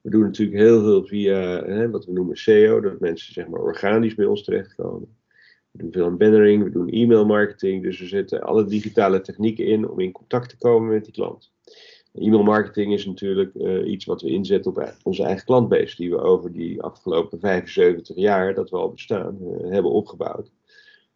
We 0.02 0.10
doen 0.10 0.22
natuurlijk 0.22 0.58
heel 0.58 0.82
veel 0.82 1.04
via 1.06 1.64
hè, 1.66 1.90
wat 1.90 2.06
we 2.06 2.12
noemen 2.12 2.38
SEO, 2.38 2.80
dat 2.82 3.00
mensen 3.00 3.34
zeg 3.34 3.48
maar 3.48 3.62
organisch 3.62 4.16
bij 4.16 4.26
ons 4.26 4.44
terechtkomen. 4.44 5.18
We 5.72 5.78
doen 5.82 5.92
veel 5.92 6.06
aan 6.06 6.18
bannering, 6.18 6.64
we 6.64 6.70
doen 6.70 6.90
e-mail 6.90 7.26
marketing. 7.26 7.84
Dus 7.84 8.00
we 8.00 8.08
zetten 8.08 8.42
alle 8.42 8.66
digitale 8.66 9.22
technieken 9.22 9.66
in 9.66 9.90
om 9.90 10.00
in 10.00 10.12
contact 10.12 10.50
te 10.50 10.58
komen 10.58 10.90
met 10.90 11.04
die 11.04 11.14
klant. 11.14 11.52
E-mail 12.14 12.44
marketing 12.44 12.94
is 12.94 13.06
natuurlijk 13.06 13.56
eh, 13.56 13.92
iets 13.92 14.06
wat 14.06 14.22
we 14.22 14.30
inzetten 14.30 14.72
op 14.72 14.94
onze 15.04 15.24
eigen 15.24 15.46
klantbase, 15.46 15.96
die 15.96 16.10
we 16.10 16.18
over 16.18 16.52
die 16.52 16.82
afgelopen 16.82 17.40
75 17.40 18.16
jaar 18.16 18.54
dat 18.54 18.70
we 18.70 18.78
al 18.78 18.92
bestaan 18.92 19.38
eh, 19.42 19.70
hebben 19.72 19.92
opgebouwd. 19.92 20.52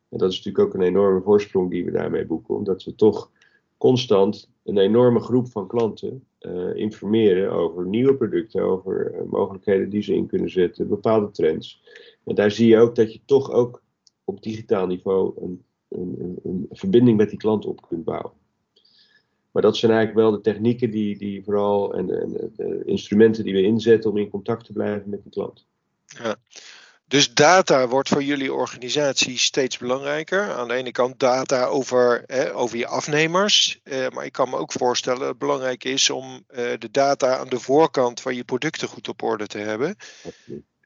En 0.10 0.18
dat 0.18 0.32
is 0.32 0.38
natuurlijk 0.38 0.66
ook 0.66 0.74
een 0.74 0.88
enorme 0.88 1.22
voorsprong 1.22 1.70
die 1.70 1.86
we 1.86 1.92
daarmee 1.92 2.26
boeken, 2.26 2.56
omdat 2.56 2.84
we 2.84 2.96
toch 2.96 3.32
constant 3.78 4.50
een 4.64 4.78
enorme 4.78 5.20
groep 5.20 5.48
van 5.52 5.68
klanten 5.68 6.24
uh, 6.42 6.76
informeren 6.76 7.52
over 7.52 7.88
nieuwe 7.88 8.16
producten, 8.16 8.62
over 8.62 9.24
mogelijkheden 9.30 9.90
die 9.90 10.02
ze 10.02 10.16
in 10.16 10.28
kunnen 10.28 10.50
zetten, 10.50 10.88
bepaalde 10.88 11.32
trends. 11.32 11.84
En 12.24 12.36
daar 12.36 12.52
zie 12.52 12.68
je 12.68 12.78
ook 12.78 12.96
dat 12.96 13.14
je 13.14 13.20
toch 13.26 13.52
ook 13.52 13.82
op 14.24 14.44
digitaal 14.44 14.88
niveau 14.88 15.34
een, 15.42 15.64
een, 15.90 16.16
een, 16.20 16.40
een 16.44 16.68
verbinding 16.70 17.18
met 17.18 17.30
die 17.30 17.40
klant 17.40 17.66
op 17.66 17.88
kunt 17.88 18.04
bouwen. 18.04 18.32
Maar 19.54 19.62
dat 19.62 19.78
zijn 19.78 19.92
eigenlijk 19.92 20.22
wel 20.22 20.32
de 20.32 20.42
technieken 20.42 20.92
die, 20.92 21.18
die 21.18 21.44
vooral 21.44 21.94
en, 21.94 22.06
de 22.08 22.82
instrumenten 22.86 23.44
die 23.44 23.54
we 23.54 23.62
inzetten 23.62 24.10
om 24.10 24.18
in 24.18 24.30
contact 24.30 24.66
te 24.66 24.74
blijven 24.74 25.10
met 25.10 25.24
die 25.24 25.32
klant. 25.32 25.66
Ja. 26.06 26.36
Dus 27.08 27.34
data 27.34 27.88
wordt 27.88 28.10
voor 28.10 28.24
jullie 28.24 28.54
organisatie 28.54 29.38
steeds 29.38 29.78
belangrijker. 29.78 30.54
Aan 30.54 30.68
de 30.68 30.74
ene 30.74 30.92
kant 30.92 31.20
data 31.20 31.66
over, 31.66 32.24
hè, 32.26 32.56
over 32.56 32.78
je 32.78 32.88
afnemers. 32.88 33.80
Eh, 33.84 34.08
maar 34.10 34.26
ik 34.26 34.32
kan 34.32 34.50
me 34.50 34.58
ook 34.58 34.72
voorstellen 34.72 35.20
dat 35.20 35.28
het 35.28 35.38
belangrijk 35.38 35.84
is 35.84 36.10
om 36.10 36.44
eh, 36.48 36.72
de 36.80 36.92
data 36.92 37.38
aan 37.38 37.50
de 37.50 37.60
voorkant 37.60 38.22
van 38.22 38.36
je 38.36 38.44
producten 38.44 38.88
goed 38.88 39.08
op 39.08 39.22
orde 39.22 39.48
te 39.48 39.58
hebben. 39.58 39.96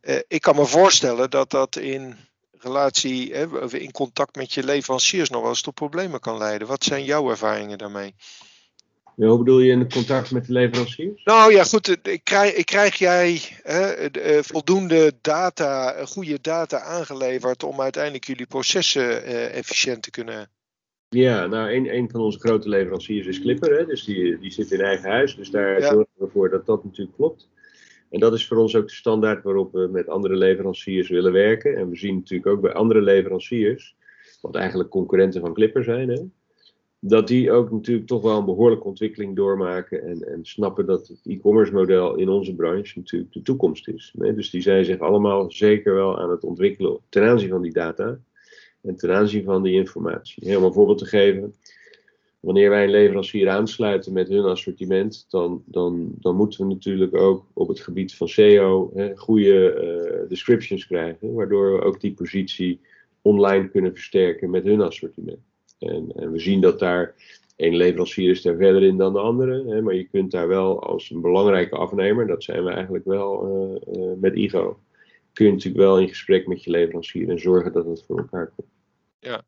Eh, 0.01 0.19
ik 0.27 0.41
kan 0.41 0.55
me 0.55 0.65
voorstellen 0.65 1.29
dat 1.29 1.49
dat 1.49 1.75
in 1.75 2.15
relatie, 2.51 3.33
hè, 3.33 3.73
in 3.77 3.91
contact 3.91 4.35
met 4.35 4.53
je 4.53 4.63
leveranciers 4.63 5.29
nog 5.29 5.41
wel 5.41 5.49
eens 5.49 5.61
tot 5.61 5.73
problemen 5.73 6.19
kan 6.19 6.37
leiden. 6.37 6.67
Wat 6.67 6.83
zijn 6.83 7.03
jouw 7.03 7.29
ervaringen 7.29 7.77
daarmee? 7.77 8.15
Hoe 9.25 9.37
bedoel 9.37 9.59
je 9.59 9.71
in 9.71 9.91
contact 9.91 10.31
met 10.31 10.45
de 10.45 10.53
leveranciers? 10.53 11.23
Nou 11.23 11.51
ja, 11.51 11.63
goed. 11.63 11.99
Ik 12.07 12.23
krijg, 12.23 12.53
ik 12.53 12.65
krijg 12.65 12.95
jij 12.95 13.41
hè, 13.63 14.43
voldoende 14.43 15.13
data, 15.21 16.05
goede 16.05 16.37
data 16.41 16.79
aangeleverd 16.79 17.63
om 17.63 17.81
uiteindelijk 17.81 18.25
jullie 18.25 18.45
processen 18.45 19.23
eh, 19.23 19.57
efficiënt 19.57 20.01
te 20.03 20.11
kunnen. 20.11 20.49
Ja, 21.09 21.45
nou, 21.45 21.71
een, 21.71 21.95
een 21.95 22.09
van 22.09 22.21
onze 22.21 22.39
grote 22.39 22.69
leveranciers 22.69 23.27
is 23.27 23.41
Clipper. 23.41 23.77
Hè, 23.77 23.85
dus 23.85 24.03
die, 24.03 24.39
die 24.39 24.51
zit 24.51 24.71
in 24.71 24.81
eigen 24.81 25.09
huis. 25.09 25.35
Dus 25.35 25.49
daar 25.49 25.81
zorgen 25.81 26.07
we 26.13 26.27
voor 26.27 26.49
dat 26.49 26.65
dat 26.65 26.83
natuurlijk 26.83 27.17
klopt. 27.17 27.49
En 28.09 28.19
dat 28.19 28.33
is 28.33 28.47
voor 28.47 28.57
ons 28.57 28.75
ook 28.75 28.87
de 28.87 28.93
standaard 28.93 29.43
waarop 29.43 29.71
we 29.71 29.87
met 29.91 30.09
andere 30.09 30.35
leveranciers 30.35 31.09
willen 31.09 31.31
werken. 31.31 31.75
En 31.75 31.89
we 31.89 31.97
zien 31.97 32.15
natuurlijk 32.15 32.49
ook 32.49 32.61
bij 32.61 32.73
andere 32.73 33.01
leveranciers, 33.01 33.95
wat 34.41 34.55
eigenlijk 34.55 34.89
concurrenten 34.89 35.41
van 35.41 35.53
Clipper 35.53 35.83
zijn, 35.83 36.09
hè, 36.09 36.21
dat 37.07 37.27
die 37.27 37.51
ook 37.51 37.71
natuurlijk 37.71 38.07
toch 38.07 38.21
wel 38.21 38.37
een 38.37 38.45
behoorlijke 38.45 38.87
ontwikkeling 38.87 39.35
doormaken 39.35 40.03
en, 40.03 40.27
en 40.27 40.45
snappen 40.45 40.85
dat 40.85 41.07
het 41.07 41.19
e-commerce 41.23 41.73
model 41.73 42.15
in 42.15 42.29
onze 42.29 42.55
branche 42.55 42.99
natuurlijk 42.99 43.33
de 43.33 43.41
toekomst 43.41 43.87
is. 43.87 44.13
Dus 44.15 44.49
die 44.49 44.61
zijn 44.61 44.85
zich 44.85 44.99
allemaal 44.99 45.51
zeker 45.51 45.93
wel 45.93 46.19
aan 46.19 46.29
het 46.29 46.43
ontwikkelen 46.43 46.99
ten 47.09 47.23
aanzien 47.23 47.49
van 47.49 47.61
die 47.61 47.73
data 47.73 48.19
en 48.81 48.95
ten 48.95 49.11
aanzien 49.11 49.43
van 49.43 49.63
die 49.63 49.73
informatie. 49.73 50.57
Om 50.57 50.63
een 50.63 50.73
voorbeeld 50.73 50.97
te 50.97 51.05
geven, 51.05 51.53
wanneer 52.39 52.69
wij 52.69 52.83
een 52.83 52.89
leverancier 52.89 53.49
aansluiten 53.49 54.13
met 54.13 54.27
hun 54.27 54.43
assortiment, 54.43 55.25
dan, 55.29 55.63
dan, 55.65 56.11
dan 56.19 56.35
moeten 56.35 56.67
we 56.67 56.73
natuurlijk 56.73 57.15
ook 57.15 57.45
op 57.53 57.67
het 57.67 57.79
gebied 57.79 58.15
van 58.15 58.27
SEO 58.27 58.91
hè, 58.93 59.15
goede 59.15 59.73
uh, 60.21 60.29
descriptions 60.29 60.87
krijgen, 60.87 61.33
waardoor 61.33 61.73
we 61.73 61.81
ook 61.81 62.01
die 62.01 62.13
positie 62.13 62.79
online 63.21 63.69
kunnen 63.69 63.93
versterken 63.93 64.49
met 64.49 64.63
hun 64.63 64.81
assortiment. 64.81 65.39
En, 65.79 66.11
en, 66.15 66.31
we 66.31 66.39
zien 66.39 66.61
dat 66.61 66.79
daar 66.79 67.15
één 67.55 67.75
leverancier 67.75 68.29
is 68.29 68.41
daar 68.41 68.55
verder 68.55 68.83
in 68.83 68.97
dan 68.97 69.13
de 69.13 69.19
andere. 69.19 69.63
Hè, 69.67 69.81
maar 69.81 69.93
je 69.93 70.07
kunt 70.07 70.31
daar 70.31 70.47
wel 70.47 70.83
als 70.83 71.09
een 71.09 71.21
belangrijke 71.21 71.75
afnemer, 71.75 72.27
dat 72.27 72.43
zijn 72.43 72.63
we 72.63 72.71
eigenlijk 72.71 73.05
wel 73.05 73.47
uh, 73.47 73.97
uh, 73.97 74.11
met 74.17 74.35
IGO, 74.35 74.79
kun 75.33 75.45
je 75.45 75.51
natuurlijk 75.51 75.83
wel 75.83 75.99
in 75.99 76.07
gesprek 76.07 76.47
met 76.47 76.63
je 76.63 76.71
leverancier 76.71 77.29
en 77.29 77.39
zorgen 77.39 77.71
dat 77.71 77.85
het 77.85 78.03
voor 78.07 78.17
elkaar 78.17 78.51
komt. 78.55 78.67
Ja, 79.19 79.43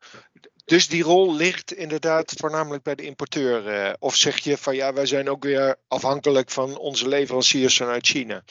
dus 0.65 0.87
die 0.87 1.03
rol 1.03 1.35
ligt 1.35 1.73
inderdaad 1.73 2.33
voornamelijk 2.37 2.83
bij 2.83 2.95
de 2.95 3.03
importeur. 3.03 3.67
Uh, 3.67 3.93
of 3.99 4.15
zeg 4.15 4.37
je 4.37 4.57
van 4.57 4.75
ja, 4.75 4.93
wij 4.93 5.05
zijn 5.05 5.29
ook 5.29 5.43
weer 5.43 5.75
afhankelijk 5.87 6.49
van 6.49 6.77
onze 6.77 7.07
leveranciers 7.07 7.77
vanuit 7.77 8.07
China? 8.07 8.43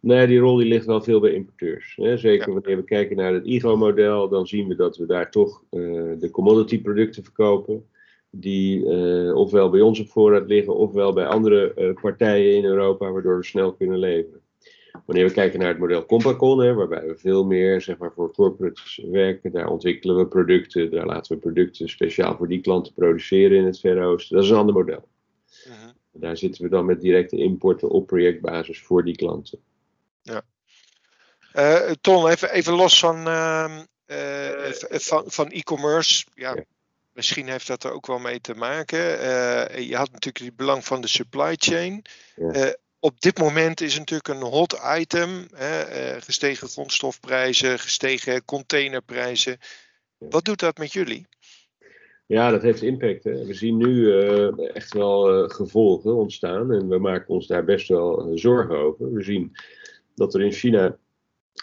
Nee, 0.00 0.26
die 0.26 0.38
rol 0.38 0.56
die 0.56 0.66
ligt 0.66 0.86
wel 0.86 1.02
veel 1.02 1.20
bij 1.20 1.32
importeurs. 1.32 1.96
Hè. 1.96 2.16
Zeker 2.16 2.52
wanneer 2.52 2.76
we 2.76 2.84
kijken 2.84 3.16
naar 3.16 3.32
het 3.32 3.46
IGO-model, 3.46 4.28
dan 4.28 4.46
zien 4.46 4.68
we 4.68 4.74
dat 4.74 4.96
we 4.96 5.06
daar 5.06 5.30
toch 5.30 5.62
uh, 5.70 6.12
de 6.18 6.30
commodity 6.30 6.82
producten 6.82 7.24
verkopen. 7.24 7.88
Die 8.30 8.84
uh, 8.84 9.34
ofwel 9.36 9.70
bij 9.70 9.80
ons 9.80 10.00
op 10.00 10.08
voorraad 10.08 10.46
liggen, 10.46 10.76
ofwel 10.76 11.12
bij 11.12 11.26
andere 11.26 11.72
uh, 11.76 12.00
partijen 12.00 12.56
in 12.56 12.64
Europa, 12.64 13.12
waardoor 13.12 13.36
we 13.36 13.44
snel 13.44 13.72
kunnen 13.72 13.98
leveren. 13.98 14.40
Wanneer 15.06 15.26
we 15.26 15.32
kijken 15.32 15.58
naar 15.58 15.68
het 15.68 15.78
model 15.78 16.06
Compacon, 16.06 16.60
hè, 16.60 16.74
waarbij 16.74 17.06
we 17.06 17.16
veel 17.16 17.44
meer 17.44 17.80
zeg 17.80 17.98
maar, 17.98 18.12
voor 18.12 18.32
corporates 18.32 19.04
werken, 19.10 19.52
daar 19.52 19.68
ontwikkelen 19.68 20.16
we 20.16 20.26
producten, 20.26 20.90
daar 20.90 21.06
laten 21.06 21.34
we 21.34 21.42
producten 21.42 21.88
speciaal 21.88 22.36
voor 22.36 22.48
die 22.48 22.60
klanten 22.60 22.94
produceren 22.94 23.56
in 23.56 23.64
het 23.64 23.80
Verre 23.80 24.04
Oosten. 24.04 24.36
Dat 24.36 24.44
is 24.44 24.50
een 24.50 24.56
ander 24.56 24.74
model. 24.74 25.08
-huh. 25.64 25.74
Daar 26.12 26.36
zitten 26.36 26.62
we 26.62 26.68
dan 26.68 26.86
met 26.86 27.00
directe 27.00 27.36
importen 27.36 27.90
op 27.90 28.06
projectbasis 28.06 28.82
voor 28.82 29.04
die 29.04 29.16
klanten. 29.16 29.58
Ja. 30.22 30.42
Uh, 31.54 31.90
Ton, 32.00 32.28
even, 32.28 32.50
even 32.50 32.72
los 32.72 32.98
van, 32.98 33.28
uh, 33.28 33.78
uh, 34.06 34.70
van, 34.90 35.24
van 35.26 35.50
e-commerce. 35.50 36.24
Ja, 36.34 36.54
ja, 36.54 36.64
Misschien 37.12 37.48
heeft 37.48 37.66
dat 37.66 37.84
er 37.84 37.92
ook 37.92 38.06
wel 38.06 38.18
mee 38.18 38.40
te 38.40 38.54
maken. 38.54 38.98
je 39.86 39.96
had 39.96 40.10
natuurlijk 40.10 40.44
het 40.44 40.56
belang 40.56 40.84
van 40.84 41.00
de 41.00 41.08
supply 41.08 41.54
chain. 41.58 42.02
Ja. 42.36 42.76
op 42.98 43.20
dit 43.20 43.38
moment 43.38 43.80
is 43.80 43.90
het 43.90 43.98
natuurlijk 43.98 44.28
een 44.28 44.50
hot 44.50 44.80
item. 44.96 45.46
gestegen 46.20 46.68
grondstofprijzen, 46.68 47.78
gestegen 47.78 48.44
containerprijzen. 48.44 49.58
Wat 50.18 50.44
doet 50.44 50.60
dat 50.60 50.78
met 50.78 50.92
jullie? 50.92 51.26
Ja, 52.26 52.50
dat 52.50 52.62
heeft 52.62 52.82
impact. 52.82 53.24
Hè. 53.24 53.44
We 53.44 53.54
zien 53.54 53.76
nu 53.76 54.12
echt 54.56 54.94
wel 54.94 55.48
gevolgen 55.48 56.14
ontstaan 56.14 56.72
en 56.72 56.88
we 56.88 56.98
maken 56.98 57.28
ons 57.28 57.46
daar 57.46 57.64
best 57.64 57.88
wel 57.88 58.30
zorgen 58.34 58.76
over. 58.76 59.12
We 59.12 59.22
zien 59.22 59.56
dat 60.20 60.34
er 60.34 60.40
in 60.40 60.52
China 60.52 60.96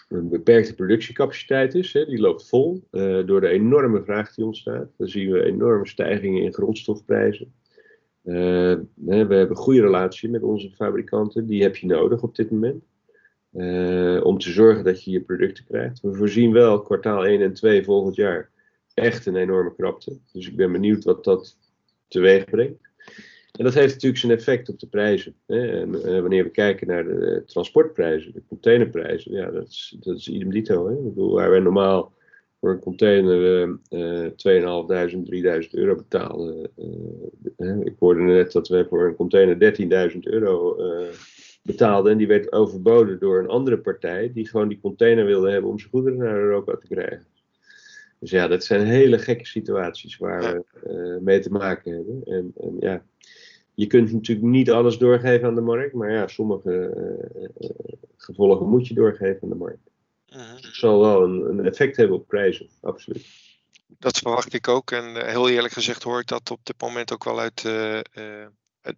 een 0.08 0.28
beperkte 0.28 0.74
productiecapaciteit 0.74 1.74
is. 1.74 1.92
Hè, 1.92 2.04
die 2.04 2.20
loopt 2.20 2.48
vol 2.48 2.84
uh, 2.90 3.26
door 3.26 3.40
de 3.40 3.48
enorme 3.48 4.02
vraag 4.02 4.34
die 4.34 4.44
ontstaat. 4.44 4.88
Dan 4.96 5.08
zien 5.08 5.30
we 5.30 5.44
enorme 5.44 5.86
stijgingen 5.86 6.42
in 6.42 6.54
grondstofprijzen. 6.54 7.52
Uh, 8.24 8.34
we 8.94 9.14
hebben 9.14 9.50
een 9.50 9.56
goede 9.56 9.80
relatie 9.80 10.30
met 10.30 10.42
onze 10.42 10.70
fabrikanten, 10.70 11.46
die 11.46 11.62
heb 11.62 11.76
je 11.76 11.86
nodig 11.86 12.22
op 12.22 12.36
dit 12.36 12.50
moment. 12.50 12.84
Uh, 13.52 14.24
om 14.24 14.38
te 14.38 14.50
zorgen 14.50 14.84
dat 14.84 15.04
je 15.04 15.10
je 15.10 15.20
producten 15.20 15.64
krijgt. 15.64 16.00
We 16.00 16.14
voorzien 16.14 16.52
wel 16.52 16.82
kwartaal 16.82 17.26
1 17.26 17.40
en 17.42 17.54
2 17.54 17.84
volgend 17.84 18.14
jaar 18.14 18.50
echt 18.94 19.26
een 19.26 19.36
enorme 19.36 19.74
krapte. 19.74 20.18
Dus 20.32 20.48
ik 20.48 20.56
ben 20.56 20.72
benieuwd 20.72 21.04
wat 21.04 21.24
dat 21.24 21.56
teweeg 22.08 22.44
brengt. 22.44 22.87
En 23.52 23.64
dat 23.64 23.74
heeft 23.74 23.92
natuurlijk 23.92 24.20
zijn 24.20 24.32
effect 24.32 24.68
op 24.68 24.78
de 24.78 24.86
prijzen. 24.86 25.34
Hè. 25.46 25.80
En, 25.80 25.94
uh, 25.94 26.20
wanneer 26.20 26.44
we 26.44 26.50
kijken 26.50 26.86
naar 26.86 27.04
de 27.04 27.42
transportprijzen, 27.46 28.32
de 28.32 28.42
containerprijzen, 28.48 29.32
ja, 29.32 29.50
dat 29.50 29.68
is, 29.68 29.96
dat 30.00 30.16
is 30.16 30.28
idem 30.28 30.50
dito. 30.50 30.88
Hè. 30.88 30.94
Ik 30.94 31.04
bedoel, 31.04 31.34
waar 31.34 31.50
wij 31.50 31.60
normaal 31.60 32.12
voor 32.60 32.70
een 32.70 32.78
container 32.78 33.62
uh, 33.90 34.24
2.500, 34.24 35.64
3.000 35.64 35.70
euro 35.70 35.94
betalen. 35.94 36.70
Uh, 37.56 37.80
ik 37.80 37.94
hoorde 37.98 38.20
net 38.20 38.52
dat 38.52 38.68
we 38.68 38.86
voor 38.88 39.06
een 39.06 39.16
container 39.16 39.76
13.000 40.12 40.18
euro 40.20 40.76
betaalden. 41.62 42.12
En 42.12 42.18
die 42.18 42.26
werd 42.26 42.52
overboden 42.52 43.18
door 43.18 43.38
een 43.38 43.48
andere 43.48 43.78
partij 43.78 44.32
die 44.32 44.48
gewoon 44.48 44.68
die 44.68 44.80
container 44.80 45.24
wilde 45.24 45.50
hebben 45.50 45.70
om 45.70 45.78
zijn 45.78 45.90
goederen 45.90 46.18
naar 46.18 46.36
Europa 46.36 46.76
te 46.76 46.86
krijgen. 46.86 47.26
Dus 48.20 48.30
ja, 48.30 48.48
dat 48.48 48.64
zijn 48.64 48.86
hele 48.86 49.18
gekke 49.18 49.46
situaties 49.46 50.16
waar 50.16 50.62
we 50.82 51.18
mee 51.22 51.40
te 51.40 51.50
maken 51.50 51.92
hebben. 51.92 52.22
En, 52.24 52.52
en 52.56 52.76
ja, 52.80 53.02
je 53.74 53.86
kunt 53.86 54.12
natuurlijk 54.12 54.46
niet 54.46 54.70
alles 54.70 54.98
doorgeven 54.98 55.48
aan 55.48 55.54
de 55.54 55.60
markt, 55.60 55.92
maar 55.94 56.12
ja, 56.12 56.26
sommige 56.26 56.94
uh, 57.36 57.68
gevolgen 58.16 58.68
moet 58.68 58.88
je 58.88 58.94
doorgeven 58.94 59.38
aan 59.42 59.48
de 59.48 59.54
markt. 59.54 59.90
Het 60.26 60.68
zal 60.72 61.00
wel 61.00 61.22
een, 61.22 61.48
een, 61.48 61.66
effect 61.66 61.96
hebben 61.96 62.16
op 62.16 62.26
prijzen, 62.26 62.68
absoluut. 62.80 63.26
Dat 63.86 64.18
verwacht 64.18 64.54
ik 64.54 64.68
ook. 64.68 64.90
En 64.90 65.30
heel 65.30 65.48
eerlijk 65.48 65.72
gezegd 65.72 66.02
hoor 66.02 66.20
ik 66.20 66.26
dat 66.26 66.50
op 66.50 66.60
dit 66.62 66.80
moment 66.80 67.12
ook 67.12 67.24
wel 67.24 67.40
uit, 67.40 67.64
uh, 67.66 68.00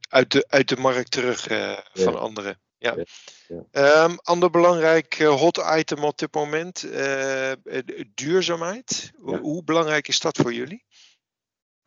uit, 0.09 0.33
de, 0.33 0.45
uit 0.49 0.69
de 0.69 0.77
markt 0.77 1.11
terug 1.11 1.43
van 1.93 2.13
ja. 2.13 2.19
anderen. 2.19 2.59
Ja. 2.81 2.97
ja. 3.49 4.05
Um, 4.05 4.19
ander 4.23 4.51
belangrijk 4.51 5.19
hot 5.19 5.63
item 5.79 6.05
op 6.05 6.19
dit 6.19 6.35
moment, 6.35 6.89
duurzaamheid. 8.15 9.13
Ja. 9.27 9.41
Hoe 9.41 9.65
belangrijk 9.65 10.09
is 10.09 10.21
dat 10.21 10.37
voor 10.37 10.53
jullie? 10.53 10.85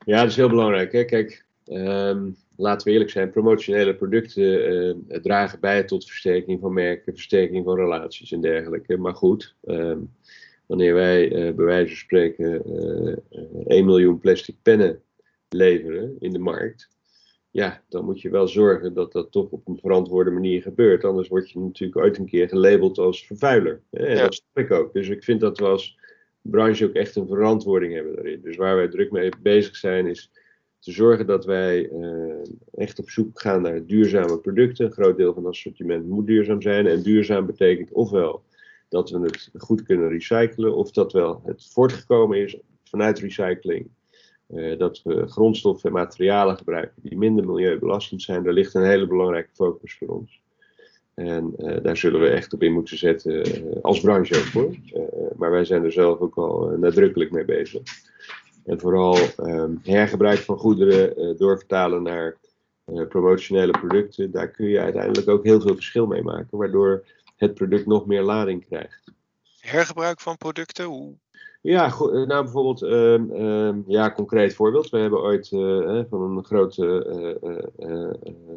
Ja, 0.06 0.22
dat 0.22 0.30
is 0.30 0.36
heel 0.36 0.50
belangrijk. 0.50 0.92
Hè? 0.92 1.06
Kijk, 1.06 1.46
um, 1.66 2.38
laten 2.56 2.88
we 2.88 2.94
eerlijk 2.94 3.12
zijn, 3.12 3.32
promotionele 3.32 3.96
producten 3.96 4.74
uh, 4.74 5.18
dragen 5.22 5.60
bij 5.60 5.84
tot 5.84 6.06
versterking 6.06 6.60
van 6.60 6.74
merken, 6.74 7.14
versterking 7.14 7.66
van 7.66 7.76
relaties 7.76 8.32
en 8.32 8.42
dergelijke. 8.42 8.98
Maar 8.98 9.16
goed, 9.16 9.56
uh, 9.64 9.98
wanneer 10.66 10.94
wij 10.94 11.32
uh, 11.32 11.56
bij 11.56 11.66
wijze 11.66 11.88
van 11.88 11.98
spreken 11.98 12.64
1 13.68 13.86
miljoen 13.86 14.20
plastic 14.20 14.56
pennen 14.62 15.02
leveren 15.50 16.16
in 16.20 16.32
de 16.32 16.40
markt, 16.40 16.90
ja, 17.54 17.82
dan 17.90 18.06
moet 18.06 18.22
je 18.22 18.30
wel 18.30 18.48
zorgen 18.48 18.94
dat 18.94 19.12
dat 19.12 19.32
toch 19.32 19.50
op 19.50 19.68
een 19.68 19.78
verantwoorde 19.78 20.32
manier 20.32 20.62
gebeurt. 20.62 21.04
Anders 21.04 21.28
word 21.28 21.52
je 21.52 21.60
natuurlijk 21.60 22.00
ooit 22.00 22.18
een 22.18 22.26
keer 22.26 22.48
gelabeld 22.48 22.98
als 22.98 23.26
vervuiler. 23.26 23.82
En 23.90 24.16
ja. 24.16 24.22
dat 24.22 24.34
snap 24.34 24.66
ik 24.66 24.72
ook. 24.72 24.94
Dus 24.94 25.10
ik 25.10 25.24
vind 25.24 25.40
dat 25.40 25.60
we 25.60 25.66
als 25.66 25.98
branche 26.42 26.86
ook 26.86 26.94
echt 26.94 27.16
een 27.16 27.28
verantwoording 27.28 27.94
hebben 27.94 28.16
daarin. 28.16 28.42
Dus 28.42 28.56
waar 28.56 28.76
wij 28.76 28.88
druk 28.88 29.12
mee 29.12 29.32
bezig 29.42 29.76
zijn 29.76 30.08
is 30.08 30.32
te 30.80 30.92
zorgen 30.92 31.26
dat 31.26 31.46
wij 31.46 31.90
echt 32.74 33.00
op 33.00 33.10
zoek 33.10 33.42
gaan 33.42 33.62
naar 33.62 33.86
duurzame 33.86 34.40
producten. 34.40 34.86
Een 34.86 34.92
groot 34.92 35.18
deel 35.18 35.34
van 35.34 35.44
het 35.44 35.54
assortiment 35.54 36.08
moet 36.08 36.28
duurzaam 36.28 36.62
zijn. 36.62 36.88
En 36.88 37.04
duurzaam 37.04 37.46
betekent 37.46 37.92
ofwel 37.92 38.44
dat 38.90 39.10
we 39.10 39.20
het 39.20 39.50
goed 39.58 39.84
kunnen 39.84 40.10
recyclen, 40.10 40.76
of 40.76 40.92
dat 40.92 41.12
wel 41.14 41.42
het 41.46 41.70
voortgekomen 41.72 42.38
is 42.38 42.58
vanuit 42.84 43.20
recycling. 43.20 43.90
Uh, 44.50 44.78
dat 44.78 45.02
we 45.04 45.28
grondstoffen 45.28 45.90
en 45.90 45.96
materialen 45.96 46.58
gebruiken 46.58 47.02
die 47.02 47.18
minder 47.18 47.46
milieubelastend 47.46 48.22
zijn. 48.22 48.44
Daar 48.44 48.54
ligt 48.54 48.74
een 48.74 48.86
hele 48.86 49.08
belangrijke 49.08 49.50
focus 49.54 49.96
voor 49.98 50.08
ons. 50.08 50.42
En 51.14 51.54
uh, 51.58 51.78
daar 51.84 51.98
zullen 51.98 52.22
we 52.22 52.30
echt 52.30 52.54
op 52.54 52.64
in 52.64 52.74
moeten 52.74 52.98
zetten 52.98 53.48
uh, 53.48 53.82
als 53.82 54.00
branche 54.00 54.38
ook 54.38 54.46
hoor. 54.46 54.76
maar 55.36 55.52
wij 55.52 55.66
zijn 55.66 55.84
er 55.84 55.92
zelf 55.92 56.20
ook 56.20 56.36
al 56.36 56.76
nadrukkelijk 56.78 57.32
mee 57.32 57.46
bezig. 57.46 57.82
En 58.66 58.80
vooral 58.80 59.16
ehm, 59.16 59.72
hergebruik 59.84 60.40
van 60.40 60.58
goederen 60.58 61.38
doorvertalen 61.38 62.04
naar 62.04 62.38
promotionele 63.10 63.72
producten. 63.72 64.32
Daar 64.32 64.48
kun 64.48 64.68
je 64.68 64.80
uiteindelijk 64.80 65.30
ook 65.30 65.44
heel 65.44 65.62
veel 65.62 65.74
verschil 65.74 66.06
mee 66.06 66.24
maken. 66.24 66.58
Waardoor 66.58 67.06
het 67.36 67.54
product 67.54 67.86
nog 67.86 68.06
meer 68.06 68.22
lading 68.22 68.66
krijgt. 68.66 69.04
Hergebruik 69.60 70.20
van 70.20 70.38
producten? 70.38 70.86
Hoe? 70.86 71.18
Ja, 71.62 71.90
goed, 71.90 72.12
nou 72.12 72.44
bijvoorbeeld, 72.44 72.82
uh, 72.82 73.76
ja, 73.88 74.12
concreet 74.12 74.54
voorbeeld. 74.54 74.90
We 74.90 74.98
hebben 74.98 75.22
ooit 75.22 75.52
uh, 75.52 76.02
van 76.10 76.22
een 76.22 76.44
grote 76.44 77.08
uh, 77.78 78.10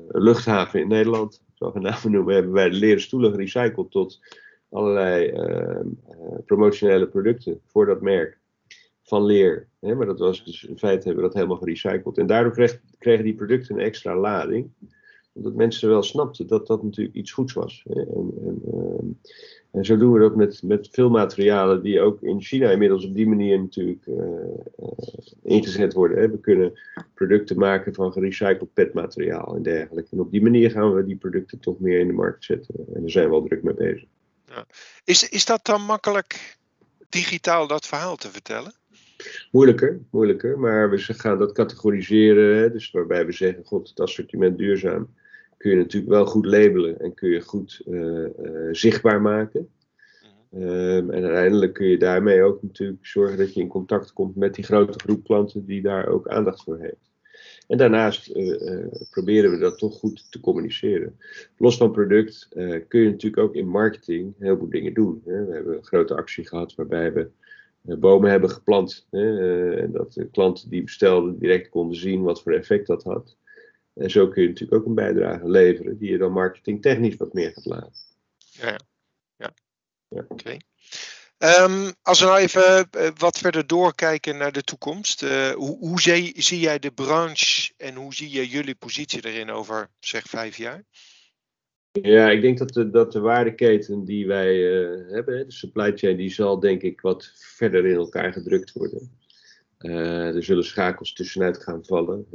luchthaven 0.09 0.81
in 0.81 0.89
Nederland, 0.89 1.43
zo 1.55 1.73
noemen, 2.09 2.35
hebben 2.35 2.53
wij 2.53 2.71
de 2.71 2.77
leren 2.77 3.01
stoelen 3.01 3.31
gerecycled 3.31 3.91
tot 3.91 4.21
allerlei 4.71 5.27
ehm, 5.27 5.87
promotionele 6.45 7.09
producten 7.09 7.61
voor 7.67 7.87
dat 7.87 8.01
merk 8.01 8.39
van 9.03 9.25
leer. 9.25 9.69
Hè? 9.81 9.95
Maar 9.95 10.07
dat 10.07 10.19
was 10.19 10.45
dus 10.45 10.65
in 10.65 10.79
feite 10.79 11.05
hebben 11.05 11.23
we 11.23 11.29
dat 11.29 11.35
helemaal 11.35 11.57
gerecycled. 11.57 12.19
En 12.19 12.27
daardoor 12.27 12.79
kregen 12.99 13.25
die 13.25 13.35
producten 13.35 13.75
een 13.75 13.85
extra 13.85 14.17
lading 14.17 14.71
omdat 15.37 15.55
mensen 15.55 15.89
wel 15.89 16.03
snapten 16.03 16.47
dat 16.47 16.67
dat 16.67 16.83
natuurlijk 16.83 17.17
iets 17.17 17.33
goeds 17.33 17.53
was. 17.53 17.83
En, 17.89 18.33
ehm, 18.73 19.07
en, 19.77 19.85
zo 19.85 19.97
doen 19.97 20.13
we 20.13 20.19
dat 20.19 20.37
met, 20.37 20.63
met 20.63 20.89
veel 20.91 21.11
materialen 21.11 21.83
die 21.83 22.01
ook 22.01 22.23
in 22.23 22.43
China 22.43 22.71
inmiddels 22.71 23.05
op 23.05 23.15
die 23.15 23.29
manier 23.29 23.59
natuurlijk 23.59 24.07
uh, 24.07 24.17
uh, 24.17 24.89
ingezet 25.43 25.93
worden. 25.93 26.19
Hè. 26.19 26.31
We 26.31 26.41
kunnen 26.41 26.81
producten 27.15 27.59
maken 27.59 27.95
van 27.95 28.13
gerecycled 28.13 28.73
petmateriaal 28.73 29.57
en 29.57 29.63
dergelijke. 29.63 30.11
En 30.13 30.21
op 30.21 30.31
die 30.31 30.43
manier 30.43 30.71
gaan 30.71 30.95
we 30.95 31.05
die 31.05 31.17
producten 31.17 31.59
toch 31.59 31.79
meer 31.79 31.99
in 31.99 32.07
de 32.07 32.13
markt 32.13 32.45
zetten. 32.45 32.75
En 32.95 33.01
daar 33.01 33.11
zijn 33.11 33.29
we 33.29 33.35
al 33.35 33.43
druk 33.43 33.63
mee 33.63 33.75
bezig. 33.75 34.09
Ja. 34.49 34.67
Is, 35.05 35.29
is 35.29 35.45
dat 35.45 35.65
dan 35.65 35.83
makkelijk 35.83 36.57
digitaal 37.09 37.67
dat 37.67 37.87
verhaal 37.87 38.17
te 38.17 38.31
vertellen? 38.31 38.73
Moeilijker, 39.51 40.01
moeilijker, 40.11 40.59
maar 40.59 40.91
we 40.91 40.99
gaan 40.99 41.39
dat 41.39 41.53
categoriseren. 41.53 42.57
Hè, 42.57 42.71
dus 42.71 42.91
waarbij 42.91 43.27
we 43.27 43.33
zeggen, 43.33 43.65
god, 43.65 43.89
het 43.89 44.01
assortiment 44.01 44.59
duurzaam 44.59 45.09
kun 45.67 45.75
je 45.75 45.83
natuurlijk 45.83 46.13
wel 46.13 46.27
goed 46.27 46.47
labelen 46.47 47.01
en 47.01 47.15
kun 47.15 47.31
je 47.31 47.41
goed 47.41 47.83
uh, 47.87 48.27
uh, 48.43 48.69
zichtbaar 48.71 49.21
maken. 49.21 49.69
Um, 50.55 51.11
en 51.11 51.25
uiteindelijk 51.25 51.73
kun 51.73 51.87
je 51.87 51.99
daarmee 51.99 52.43
ook 52.43 52.63
natuurlijk 52.63 53.07
zorgen 53.07 53.39
dat 53.39 53.55
je 53.55 53.61
in 53.61 53.69
contact 53.69 54.13
komt 54.13 54.37
met 54.37 54.55
die 54.55 54.65
grote 54.65 54.99
groep 54.99 55.25
klanten 55.25 55.67
die 55.67 55.83
daar 55.83 56.07
ook 56.07 56.29
aandacht 56.29 56.63
voor 56.63 56.79
heeft. 56.79 57.11
En 57.69 57.79
daarnaast 57.79 58.37
uh, 58.37 58.87
proberen 59.11 59.51
we 59.51 59.59
dat 59.59 59.79
toch 59.79 59.99
goed 59.99 60.27
te 60.31 60.41
communiceren. 60.41 61.19
Los 61.57 61.77
van 61.77 61.93
product 61.93 62.49
kun 62.89 63.01
je 63.01 63.11
natuurlijk 63.11 63.43
ook 63.43 63.55
in 63.55 63.69
marketing 63.69 64.35
heel 64.39 64.57
veel 64.57 64.69
dingen 64.69 64.95
doen. 64.95 65.23
Hè. 65.25 65.45
We 65.45 65.55
hebben 65.55 65.77
een 65.77 65.85
grote 65.85 66.17
actie 66.17 66.47
gehad 66.47 66.75
waarbij 66.75 67.13
we 67.13 67.31
bomen 67.97 68.31
hebben 68.31 68.51
geplant. 68.51 69.07
Hè, 69.11 69.73
en 69.77 69.93
dat 69.93 70.13
de 70.13 70.31
klanten 70.31 70.71
die 70.71 70.83
bestelden 70.83 71.39
direct 71.39 71.69
konden 71.69 71.97
zien 71.97 72.23
wat 72.23 72.43
voor 72.43 72.53
effect 72.53 72.87
dat 72.87 73.03
had. 73.03 73.37
En 73.97 74.11
zo 74.11 74.29
kun 74.29 74.43
je 74.43 74.49
natuurlijk 74.49 74.81
ook 74.81 74.87
een 74.87 74.95
bijdrage 74.95 75.51
leveren 75.51 75.99
die 75.99 76.11
je 76.11 76.19
dan 76.19 76.33
marketingtechnisch 76.33 77.17
wat 77.17 77.33
meer 77.33 77.53
gaat 77.53 77.65
laten. 77.65 77.93
Ja, 78.51 78.79
ja. 79.37 79.55
ja. 80.09 80.25
oké. 80.29 80.57
Um, 81.39 81.93
als 82.03 82.21
we 82.21 82.27
nou 82.27 82.39
even 82.39 82.89
uh, 82.97 83.09
wat 83.17 83.39
verder 83.39 83.67
doorkijken 83.67 84.37
naar 84.37 84.53
de 84.53 84.63
toekomst. 84.63 85.23
Uh, 85.23 85.51
hoe, 85.51 85.79
hoe 85.79 86.01
zie, 86.01 86.43
zie, 86.43 86.61
jij 86.61 86.79
de 86.79 86.91
branche 86.91 87.73
en 87.77 87.95
hoe 87.95 88.15
zie 88.15 88.31
je 88.31 88.49
jullie 88.49 88.75
positie 88.75 89.27
erin 89.27 89.51
over 89.51 89.91
zeg 90.01 90.25
vijf 90.25 90.57
jaar? 90.57 90.85
Ja, 91.93 92.31
ik 92.31 92.41
denk 92.41 92.59
dat 92.59 92.73
de, 92.73 92.91
dat 92.91 93.13
de 93.13 93.21
waardeketen 93.21 94.05
die 94.05 94.27
wij 94.27 94.55
uh, 94.55 95.13
hebben, 95.13 95.47
de 95.47 95.53
supply 95.53 95.97
chain, 95.97 96.17
die 96.17 96.31
zal 96.31 96.61
denk 96.61 96.83
ik 96.83 97.01
wat 97.01 97.33
verder 97.35 97.87
in 97.87 97.97
elkaar 97.97 98.33
gedrukt 98.33 98.73
worden. 98.73 99.19
er 99.79 100.43
zullen 100.43 100.65
schakels 100.65 101.13
tussenuit 101.13 101.63
gaan 101.63 101.85
vallen. 101.85 102.27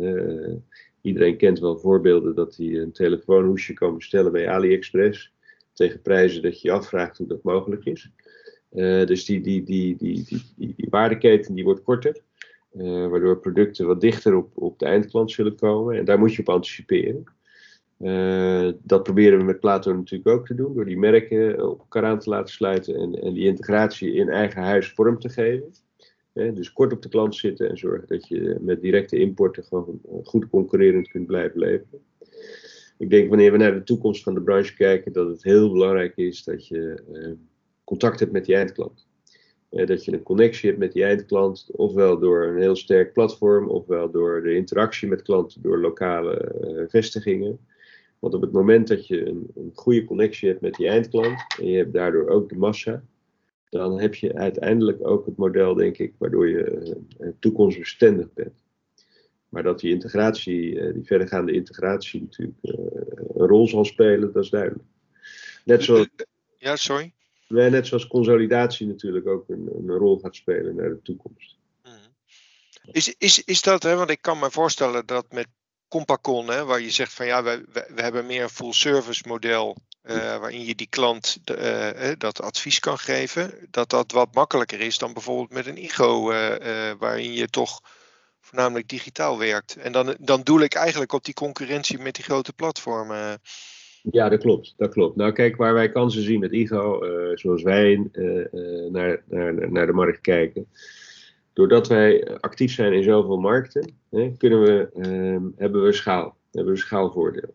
Iedereen 1.01 1.37
kent 1.37 1.59
wel 1.59 1.77
voorbeelden 1.77 2.35
dat 2.35 2.55
hij 2.55 2.67
een 2.67 2.91
telefoonhoesje 2.91 3.73
kan 3.73 3.95
bestellen 3.95 4.31
bij 4.31 4.49
AliExpress. 4.49 5.33
Tegen 5.73 6.01
prijzen 6.01 6.41
dat 6.41 6.61
je 6.61 6.67
je 6.67 6.73
afvraagt 6.73 7.17
hoe 7.17 7.27
dat 7.27 7.43
mogelijk 7.43 7.85
is. 7.85 8.11
Uh, 8.71 9.05
dus 9.05 9.25
die, 9.25 9.41
die, 9.41 9.63
die, 9.63 9.95
die, 9.97 10.25
die, 10.25 10.73
die, 10.75 10.87
waardeketen 10.89 11.55
die 11.55 11.63
wordt 11.63 11.83
korter. 11.83 12.21
Uh, 12.73 13.07
waardoor 13.07 13.39
producten 13.39 13.87
wat 13.87 14.01
dichter 14.01 14.35
op, 14.35 14.57
op 14.57 14.79
de 14.79 14.85
eindklant 14.85 15.31
zullen 15.31 15.55
komen. 15.55 15.97
En 15.97 16.05
daar 16.05 16.19
moet 16.19 16.33
je 16.33 16.41
op 16.41 16.49
anticiperen. 16.49 17.23
Uh, 17.99 18.71
dat 18.83 19.03
proberen 19.03 19.37
we 19.37 19.43
met 19.43 19.59
Plato 19.59 19.93
natuurlijk 19.93 20.29
ook 20.29 20.45
te 20.45 20.55
doen. 20.55 20.73
Door 20.73 20.85
die 20.85 20.97
merken 20.97 21.69
op 21.69 21.79
elkaar 21.79 22.05
aan 22.05 22.19
te 22.19 22.29
laten 22.29 22.53
sluiten. 22.53 22.95
En, 22.95 23.21
en 23.21 23.33
die 23.33 23.45
integratie 23.45 24.13
in 24.13 24.29
eigen 24.29 24.61
huis 24.61 24.91
vorm 24.91 25.19
te 25.19 25.29
geven 25.29 25.73
dus 26.33 26.73
kort 26.73 26.93
op 26.93 27.01
de 27.01 27.09
klant 27.09 27.35
zitten 27.35 27.69
en 27.69 27.77
zorgen 27.77 28.07
dat 28.07 28.27
je 28.27 28.57
met 28.61 28.81
directe 28.81 29.19
importen 29.19 29.63
gewoon 29.63 29.99
eh, 30.05 30.15
goed 30.23 30.49
concurrerend 30.49 31.07
kunt 31.07 31.27
blijven 31.27 31.59
leveren. 31.59 32.01
Ik 32.97 33.09
denk 33.09 33.29
wanneer 33.29 33.51
we 33.51 33.57
naar 33.57 33.73
de 33.73 33.83
toekomst 33.83 34.23
van 34.23 34.33
de 34.33 34.41
branche 34.41 34.75
kijken, 34.75 35.13
dat 35.13 35.27
het 35.27 35.43
heel 35.43 35.71
belangrijk 35.71 36.17
is 36.17 36.43
dat 36.43 36.67
je 36.67 37.03
eh, 37.13 37.31
contact 37.83 38.19
hebt 38.19 38.31
met 38.31 38.45
die 38.45 38.55
eindklant. 38.55 39.07
dat 39.69 40.05
je 40.05 40.13
een 40.13 40.23
connectie 40.23 40.67
hebt 40.69 40.81
met 40.81 40.93
die 40.93 41.03
eindklant, 41.03 41.69
ofwel 41.71 42.19
door 42.19 42.43
een 42.43 42.61
heel 42.61 42.75
sterk 42.75 43.13
platform, 43.13 43.69
ofwel 43.69 44.11
door 44.11 44.43
de 44.43 44.55
interactie 44.55 45.07
met 45.07 45.21
klanten, 45.21 45.61
door 45.61 45.79
lokale 45.79 46.55
uh, 46.63 46.83
vestigingen. 46.87 47.59
Want 48.19 48.33
op 48.33 48.41
het 48.41 48.51
moment 48.51 48.87
dat 48.87 49.07
je 49.07 49.27
een, 49.27 49.47
een 49.55 49.71
goede 49.73 50.05
connectie 50.05 50.49
hebt 50.49 50.61
met 50.61 50.73
die 50.73 50.87
eindklant, 50.87 51.55
en 51.59 51.65
je 51.65 51.77
hebt 51.77 51.93
daardoor 51.93 52.27
ook 52.27 52.49
de 52.49 52.57
massa, 52.57 53.03
dan 53.71 53.99
heb 53.99 54.15
je 54.15 54.33
uiteindelijk 54.33 55.07
ook 55.07 55.25
het 55.25 55.37
model, 55.37 55.73
denk 55.73 55.97
ik, 55.97 56.13
waardoor 56.17 56.49
je 56.49 56.95
uh, 57.19 57.29
toekomstbestendig 57.39 58.33
bent. 58.33 58.63
Maar 59.49 59.63
dat 59.63 59.79
die 59.79 59.91
integratie, 59.91 60.73
uh, 60.73 60.93
die 60.93 61.03
verdergaande 61.03 61.51
integratie 61.51 62.21
natuurlijk 62.21 62.57
een 62.61 63.47
rol 63.47 63.67
zal 63.67 63.85
spelen, 63.85 64.33
dat 64.33 64.43
is 64.43 64.49
duidelijk. 64.49 64.85
Net 65.65 65.83
zoals, 65.83 66.07
ja, 66.57 66.75
sorry. 66.75 67.13
net 67.47 67.87
zoals 67.87 68.07
consolidatie 68.07 68.87
natuurlijk 68.87 69.27
ook 69.27 69.49
een, 69.49 69.69
een 69.73 69.89
rol 69.89 70.19
gaat 70.19 70.35
spelen 70.35 70.75
naar 70.75 70.89
de 70.89 71.01
toekomst. 71.01 71.57
Mhm. 71.83 71.95
Is, 72.91 73.15
is, 73.17 73.43
is 73.43 73.61
dat, 73.61 73.83
hè, 73.83 73.95
want 73.95 74.09
ik 74.09 74.21
kan 74.21 74.39
me 74.39 74.51
voorstellen 74.51 75.05
dat 75.05 75.31
met 75.31 75.47
Compacon, 75.91 76.49
hè, 76.49 76.65
waar 76.65 76.81
je 76.81 76.89
zegt 76.89 77.13
van 77.13 77.25
ja, 77.25 77.43
we, 77.43 77.63
we, 77.71 78.01
hebben 78.01 78.25
meer 78.25 78.43
een 78.43 78.49
full 78.49 78.73
service 78.73 79.23
model 79.27 79.77
uh, 80.03 80.15
waarin 80.15 80.65
je 80.65 80.75
die 80.75 80.87
klant 80.89 81.37
de, 81.43 81.93
uh, 82.01 82.11
dat 82.17 82.41
advies 82.41 82.79
kan 82.79 82.97
geven, 82.97 83.53
dat 83.71 83.89
dat 83.89 84.11
wat 84.11 84.33
makkelijker 84.33 84.79
is 84.79 84.97
dan 84.97 85.13
bijvoorbeeld 85.13 85.51
met 85.51 85.65
een 85.65 85.83
IGO, 85.83 86.31
uh, 86.31 86.37
waarin 86.99 87.33
je 87.33 87.47
toch 87.47 87.81
voornamelijk 88.39 88.87
digitaal 88.87 89.39
werkt. 89.39 89.75
En 89.75 89.91
dan, 89.91 90.15
dan 90.19 90.41
doel 90.41 90.61
ik 90.61 90.73
eigenlijk 90.73 91.13
op 91.13 91.23
die 91.25 91.33
concurrentie 91.33 91.99
met 91.99 92.15
die 92.15 92.23
grote 92.23 92.53
platformen. 92.53 93.41
Ja, 94.11 94.29
dat 94.29 94.39
klopt. 94.39 94.73
Dat 94.77 94.91
klopt. 94.93 95.15
Nou, 95.15 95.31
kijk, 95.31 95.55
waar 95.55 95.73
wij 95.73 95.91
kansen 95.91 96.23
zien 96.23 96.39
met 96.39 96.51
IGO, 96.51 96.99
zoals 97.35 97.61
wij 97.61 98.09
naar, 98.91 99.23
naar, 99.25 99.71
naar 99.71 99.85
de 99.85 99.93
markt 99.93 100.21
kijken. 100.21 100.67
Doordat 101.53 101.87
wij 101.87 102.37
actief 102.39 102.73
zijn 102.73 102.93
in 102.93 103.03
zoveel 103.03 103.37
markten, 103.37 103.93
hè, 104.09 104.33
kunnen 104.37 104.61
we, 104.61 104.89
ehm, 104.93 105.47
hebben 105.55 105.83
we 105.83 105.91
schaal. 105.91 106.37
Hebben 106.51 106.73
we 106.73 106.79
schaalvoordeel 106.79 107.53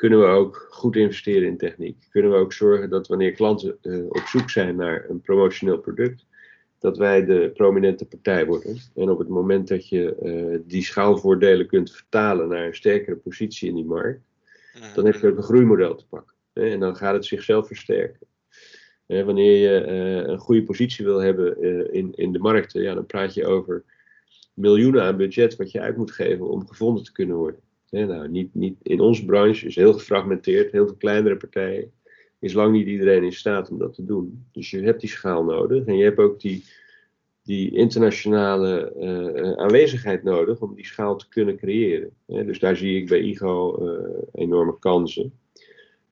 kunnen 0.00 0.20
we 0.20 0.26
ook 0.26 0.66
goed 0.70 0.96
investeren 0.96 1.48
in 1.48 1.56
techniek. 1.56 2.06
Kunnen 2.10 2.30
we 2.30 2.36
ook 2.36 2.52
zorgen 2.52 2.90
dat 2.90 3.08
wanneer 3.08 3.32
klanten 3.32 3.78
uh, 3.82 4.04
op 4.08 4.22
zoek 4.26 4.50
zijn 4.50 4.76
naar 4.76 5.04
een 5.08 5.20
promotioneel 5.20 5.78
product, 5.78 6.26
dat 6.78 6.96
wij 6.96 7.24
de 7.24 7.50
prominente 7.54 8.04
partij 8.04 8.46
worden. 8.46 8.76
En 8.94 9.10
op 9.10 9.18
het 9.18 9.28
moment 9.28 9.68
dat 9.68 9.88
je 9.88 10.16
uh, 10.22 10.58
die 10.66 10.82
schaalvoordelen 10.82 11.66
kunt 11.66 11.90
vertalen 11.90 12.48
naar 12.48 12.66
een 12.66 12.74
sterkere 12.74 13.16
positie 13.16 13.68
in 13.68 13.74
die 13.74 13.84
markt, 13.84 14.20
mhm. 14.74 14.94
dan 14.94 15.04
heb 15.04 15.14
je 15.14 15.28
ook 15.28 15.36
een 15.36 15.42
groeimodel 15.42 15.94
te 15.94 16.06
pakken. 16.06 16.36
Hè? 16.52 16.70
En 16.70 16.80
dan 16.80 16.96
gaat 16.96 17.14
het 17.14 17.24
zichzelf 17.24 17.66
versterken. 17.66 18.26
Wanneer 19.10 19.56
je 19.56 19.86
uh, 19.86 20.30
een 20.30 20.38
goede 20.38 20.62
positie 20.62 21.04
wil 21.04 21.18
hebben 21.18 21.62
in, 21.92 22.12
in 22.14 22.32
de 22.32 22.38
markten, 22.38 22.82
ja, 22.82 22.94
dan 22.94 23.06
praat 23.06 23.34
je 23.34 23.46
over 23.46 23.84
miljoenen 24.54 25.02
aan 25.02 25.16
budget 25.16 25.56
wat 25.56 25.70
je 25.70 25.80
uit 25.80 25.96
moet 25.96 26.10
geven 26.10 26.48
om 26.48 26.66
gevonden 26.66 27.04
te 27.04 27.12
kunnen 27.12 27.36
worden 27.36 27.60
nou, 27.90 28.28
niet, 28.28 28.54
niet, 28.54 28.76
in 28.82 29.00
onze 29.00 29.24
branche 29.24 29.66
is 29.66 29.76
heel 29.76 29.92
gefragmenteerd, 29.92 30.72
heel 30.72 30.86
veel 30.86 30.96
kleinere 30.96 31.36
partijen. 31.36 31.92
Is 32.38 32.52
lang 32.52 32.72
niet 32.72 32.86
iedereen 32.86 33.24
in 33.24 33.32
staat 33.32 33.70
om 33.70 33.78
dat 33.78 33.94
te 33.94 34.04
doen. 34.04 34.46
Dus 34.52 34.70
je 34.70 34.82
hebt 34.82 35.00
die 35.00 35.10
schaal 35.10 35.44
nodig 35.44 35.84
en 35.84 35.96
je 35.96 36.04
hebt 36.04 36.18
ook 36.18 36.40
die 36.40 36.64
die 37.42 37.74
internationale 37.74 38.94
aanwezigheid 39.58 40.22
nodig 40.22 40.60
om 40.60 40.74
die 40.74 40.86
schaal 40.86 41.16
te 41.16 41.28
kunnen 41.28 41.56
creëren. 41.56 42.10
dus 42.26 42.58
daar 42.58 42.76
zie 42.76 42.96
ik 42.96 43.08
bij 43.08 43.20
IGO 43.20 43.78
enorme 44.32 44.78
kansen. 44.78 45.39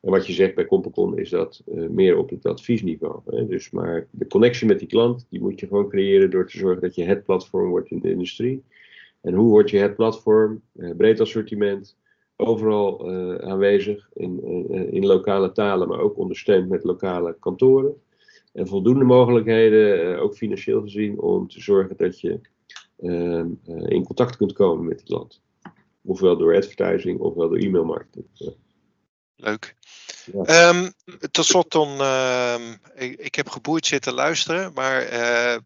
En 0.09 0.15
wat 0.15 0.27
je 0.27 0.33
zegt 0.33 0.55
bij 0.55 0.67
Compacon 0.67 1.19
is 1.19 1.31
dat 1.31 1.63
meer 1.67 2.17
op 2.17 2.31
het 2.31 2.47
adviesniveau. 2.47 3.21
Hè? 3.27 3.47
Dus 3.47 3.71
maar 3.71 4.07
de 4.11 4.27
connectie 4.27 4.67
met 4.67 4.79
die 4.79 4.89
klant, 4.89 5.27
die 5.31 5.41
moet 5.41 5.61
je 5.61 5.67
gewoon 5.67 5.89
creëren 5.89 6.31
door 6.31 6.47
te 6.47 6.59
zorgen 6.59 6.83
dat 6.83 6.95
je 6.95 7.05
het 7.05 7.25
platform 7.25 7.69
wordt 7.69 7.91
in 7.91 8.01
de 8.01 8.11
industrie. 8.11 8.65
En 9.21 9.35
hoe 9.35 9.49
word 9.49 9.71
je 9.71 9.79
het 9.79 9.97
platform, 9.97 10.63
breed 10.97 11.21
assortiment, 11.21 11.97
overal 12.37 13.11
uh, 13.11 13.35
aanwezig 13.35 14.09
in, 14.15 14.43
in 14.91 15.07
lokale 15.07 15.53
talen, 15.53 15.89
maar 15.89 16.01
ook 16.01 16.19
ondersteund 16.19 16.69
met 16.69 16.85
lokale 16.85 17.37
kantoren. 17.41 17.95
En 18.53 18.67
voldoende 18.67 19.05
mogelijkheden, 19.05 20.19
ook 20.21 20.35
financieel 20.35 20.81
gezien, 20.81 21.21
om 21.21 21.49
te 21.49 21.61
zorgen 21.61 21.97
dat 21.97 22.21
je 22.21 22.41
ehm, 23.01 23.49
in 23.87 24.05
contact 24.05 24.37
kunt 24.37 24.53
komen 24.53 24.87
met 24.87 25.01
het 25.01 25.09
land. 25.09 25.43
Ofwel 26.05 26.37
door 26.37 26.57
advertising, 26.57 27.21
ofwel 27.21 27.49
door 27.49 27.59
e-mailmarketing. 27.59 28.27
Leuk. 29.41 29.75
Ja. 30.33 30.69
Um, 30.69 30.93
tot 31.31 31.45
slot, 31.45 31.71
Ton, 31.71 31.99
uh, 31.99 32.55
ik, 32.95 33.19
ik, 33.19 33.35
heb 33.35 33.49
geboeid 33.49 33.87
zitten 33.87 34.13
luisteren, 34.13 34.73
maar 34.75 35.13
uh, 35.13 35.57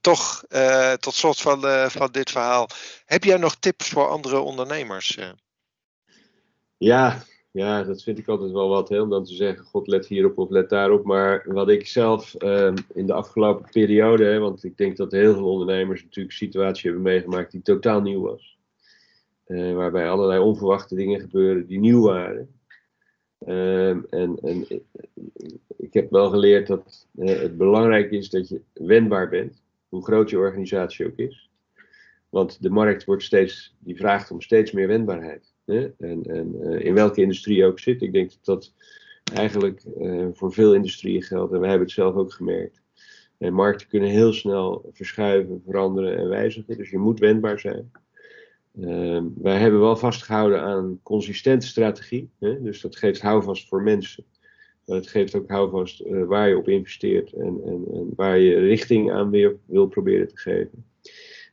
toch 0.00 0.44
uh, 0.48 0.92
tot 0.92 1.14
slot 1.14 1.40
van, 1.40 1.90
van 1.90 2.08
dit 2.12 2.30
verhaal. 2.30 2.68
Heb 3.04 3.24
jij 3.24 3.36
nog 3.36 3.56
tips 3.56 3.88
voor 3.88 4.08
andere 4.08 4.38
ondernemers? 4.40 5.18
Ja, 6.76 7.22
ja, 7.50 7.82
dat 7.82 8.02
vind 8.02 8.18
ik 8.18 8.28
altijd 8.28 8.52
wel 8.52 8.68
wat, 8.68 8.88
hè, 8.88 9.00
om 9.00 9.10
dan 9.10 9.24
te 9.24 9.34
zeggen, 9.34 9.64
god 9.64 9.86
let 9.86 10.06
hierop 10.06 10.38
of 10.38 10.50
let 10.50 10.68
daarop. 10.68 11.04
Maar 11.04 11.44
wat 11.46 11.68
ik 11.68 11.86
zelf 11.86 12.34
uh, 12.38 12.72
in 12.94 13.06
de 13.06 13.12
afgelopen 13.12 13.68
periode, 13.70 14.24
hè, 14.24 14.38
want 14.38 14.64
ik 14.64 14.76
denk 14.76 14.96
dat 14.96 15.12
heel 15.12 15.34
veel 15.34 15.50
ondernemers 15.50 16.02
natuurlijk 16.02 16.30
een 16.30 16.46
situatie 16.46 16.90
hebben 16.90 17.02
meegemaakt 17.12 17.52
die 17.52 17.62
totaal 17.62 18.00
nieuw 18.00 18.20
was. 18.20 18.56
Waarbij 19.74 20.10
allerlei 20.10 20.40
onverwachte 20.40 20.94
dingen 20.94 21.20
gebeuren 21.20 21.66
die 21.66 21.78
nieuw 21.78 22.02
waren. 22.02 22.57
Uh, 23.48 23.88
en, 23.88 24.38
en 24.42 24.66
ik 25.76 25.92
heb 25.92 26.10
wel 26.10 26.30
geleerd 26.30 26.66
dat 26.66 27.06
het 27.16 27.56
belangrijk 27.56 28.10
is 28.10 28.30
dat 28.30 28.48
je 28.48 28.60
wendbaar 28.72 29.28
bent, 29.28 29.62
hoe 29.88 30.04
groot 30.04 30.30
je 30.30 30.38
organisatie 30.38 31.06
ook 31.06 31.16
is. 31.16 31.50
Want 32.28 32.62
de 32.62 32.70
markt 32.70 33.04
wordt 33.04 33.22
steeds, 33.22 33.76
die 33.78 33.96
vraagt 33.96 34.30
om 34.30 34.40
steeds 34.40 34.72
meer 34.72 34.86
wendbaarheid. 34.86 35.54
Hè? 35.64 35.90
En, 35.98 36.24
en 36.24 36.56
uh, 36.60 36.84
in 36.84 36.94
welke 36.94 37.20
industrie 37.20 37.56
je 37.56 37.64
ook 37.64 37.78
zit. 37.78 38.02
Ik 38.02 38.12
denk 38.12 38.30
dat 38.30 38.44
dat 38.44 38.72
eigenlijk 39.34 39.82
uh, 40.00 40.26
voor 40.32 40.52
veel 40.52 40.74
industrieën 40.74 41.22
geldt. 41.22 41.52
En 41.52 41.60
wij 41.60 41.68
hebben 41.68 41.86
het 41.86 41.96
zelf 41.96 42.14
ook 42.14 42.32
gemerkt. 42.32 42.80
En 43.38 43.52
markten 43.52 43.88
kunnen 43.88 44.10
heel 44.10 44.32
snel 44.32 44.90
verschuiven, 44.92 45.62
veranderen 45.64 46.16
en 46.16 46.28
wijzigen. 46.28 46.76
Dus 46.76 46.90
je 46.90 46.98
moet 46.98 47.18
wendbaar 47.18 47.58
zijn. 47.58 47.92
Uh, 48.80 49.22
wij 49.36 49.58
hebben 49.58 49.80
wel 49.80 49.96
vastgehouden 49.96 50.62
aan 50.62 50.84
een 50.84 51.00
consistente 51.02 51.66
strategie. 51.66 52.30
Hè? 52.38 52.62
Dus 52.62 52.80
dat 52.80 52.96
geeft 52.96 53.20
houvast 53.20 53.68
voor 53.68 53.82
mensen. 53.82 54.24
Maar 54.84 54.96
het 54.96 55.08
geeft 55.08 55.34
ook 55.34 55.48
houvast 55.48 56.00
uh, 56.00 56.24
waar 56.24 56.48
je 56.48 56.56
op 56.56 56.68
investeert 56.68 57.32
en, 57.32 57.60
en, 57.64 57.84
en, 57.92 58.12
waar 58.16 58.38
je 58.38 58.58
richting 58.58 59.12
aan 59.12 59.30
weer 59.30 59.56
wil 59.66 59.86
proberen 59.86 60.28
te 60.28 60.36
geven. 60.36 60.84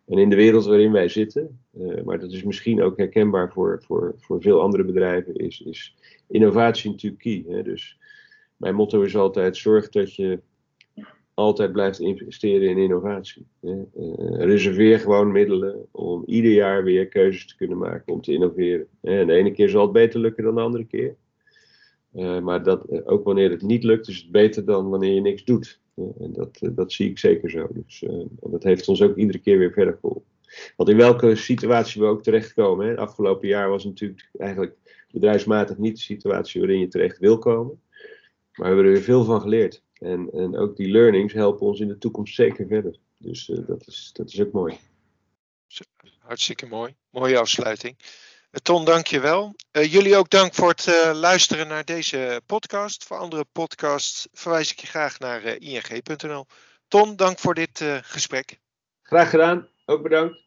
En 0.05 0.17
in 0.17 0.29
de 0.29 0.35
wereld 0.35 0.65
waarin 0.65 0.91
wij 0.91 1.07
zitten, 1.07 1.59
uh, 1.77 2.03
maar 2.03 2.19
dat 2.19 2.31
is 2.31 2.43
misschien 2.43 2.81
ook 2.81 2.97
herkenbaar 2.97 3.51
voor, 3.51 3.83
voor, 3.85 4.13
voor 4.17 4.41
veel 4.41 4.61
andere 4.61 4.83
bedrijven, 4.83 5.35
is, 5.35 5.61
is 5.61 5.95
innovatie 6.27 6.91
natuurlijk 6.91 7.21
key. 7.21 7.45
Hè? 7.47 7.63
Dus 7.63 7.97
mijn 8.57 8.75
motto 8.75 9.01
is 9.01 9.15
altijd: 9.15 9.57
zorg 9.57 9.89
dat 9.89 10.15
je 10.15 10.39
altijd 11.35 11.71
blijft 11.71 11.99
investeren 11.99 12.69
in 12.69 12.77
innovatie. 12.77 13.47
Uh, 13.61 13.81
reserveer 14.37 14.99
gewoon 14.99 15.31
middelen 15.31 15.85
om 15.91 16.23
ieder 16.25 16.51
jaar 16.51 16.83
weer 16.83 17.07
keuzes 17.07 17.47
te 17.47 17.55
kunnen 17.55 17.77
maken 17.77 18.13
om 18.13 18.21
te 18.21 18.33
innoveren. 18.33 18.87
En 19.01 19.27
de 19.27 19.33
ene 19.33 19.51
keer 19.51 19.69
zal 19.69 19.81
het 19.81 19.91
beter 19.91 20.19
lukken 20.19 20.43
dan 20.43 20.55
de 20.55 20.61
andere 20.61 20.85
keer. 20.85 21.15
Uh, 22.13 22.39
maar 22.39 22.63
dat, 22.63 23.05
ook 23.05 23.23
wanneer 23.23 23.49
het 23.49 23.61
niet 23.61 23.83
lukt, 23.83 24.07
is 24.07 24.17
het 24.17 24.31
beter 24.31 24.65
dan 24.65 24.89
wanneer 24.89 25.13
je 25.13 25.21
niks 25.21 25.43
doet. 25.43 25.79
En 25.95 26.33
dat, 26.33 26.57
eh, 26.61 26.69
dat 26.73 26.91
zie 26.91 27.09
ik 27.09 27.19
zeker 27.19 27.49
zo. 27.49 27.67
Dus, 27.73 28.03
dat 28.41 28.63
heeft 28.63 28.87
ons 28.87 29.01
ook 29.01 29.15
iedere 29.15 29.39
keer 29.39 29.57
weer 29.57 29.71
verder 29.71 29.97
geholpen. 30.01 30.33
Want 30.75 30.89
in 30.89 30.97
welke 30.97 31.35
situatie 31.35 32.01
we 32.01 32.07
ook 32.07 32.23
terechtkomen. 32.23 32.85
Hè? 32.85 32.91
Het 32.91 32.99
afgelopen 32.99 33.47
jaar 33.47 33.69
was 33.69 33.83
natuurlijk 33.83 34.29
eigenlijk 34.37 34.75
bedrijfsmatig 35.11 35.77
niet 35.77 35.95
de 35.95 36.01
situatie 36.01 36.61
waarin 36.61 36.79
je 36.79 36.87
terecht 36.87 37.17
wil 37.17 37.37
komen. 37.37 37.81
Maar 38.53 38.61
we 38.61 38.65
hebben 38.65 38.85
er 38.85 38.91
weer 38.91 39.01
veel 39.01 39.23
van 39.23 39.41
geleerd. 39.41 39.83
En, 39.99 40.29
en 40.33 40.57
ook 40.57 40.75
die 40.75 40.91
learnings 40.91 41.33
helpen 41.33 41.67
ons 41.67 41.79
in 41.79 41.87
de 41.87 41.97
toekomst 41.97 42.35
zeker 42.35 42.67
verder. 42.67 42.99
Dus 43.17 43.47
uh, 43.47 43.67
dat, 43.67 43.87
is, 43.87 44.09
dat 44.13 44.29
is 44.29 44.41
ook 44.41 44.51
mooi. 44.51 44.77
Hartstikke 46.19 46.65
mooi. 46.65 46.95
Mooie 47.09 47.37
afsluiting. 47.37 47.97
Ton, 48.61 48.85
dank 48.85 49.07
je 49.07 49.19
wel. 49.19 49.55
Uh, 49.71 49.91
jullie 49.91 50.15
ook 50.15 50.29
dank 50.29 50.53
voor 50.53 50.69
het 50.69 50.87
uh, 50.87 51.11
luisteren 51.13 51.67
naar 51.67 51.85
deze 51.85 52.41
podcast. 52.45 53.03
Voor 53.03 53.17
andere 53.17 53.45
podcasts 53.51 54.27
verwijs 54.33 54.71
ik 54.71 54.79
je 54.79 54.87
graag 54.87 55.19
naar 55.19 55.45
ing.nl. 55.45 56.45
Ton, 56.87 57.15
dank 57.15 57.39
voor 57.39 57.53
dit 57.53 57.83
gesprek. 58.01 58.59
Graag 59.01 59.29
gedaan. 59.29 59.67
Ook 59.85 60.03
bedankt. 60.03 60.43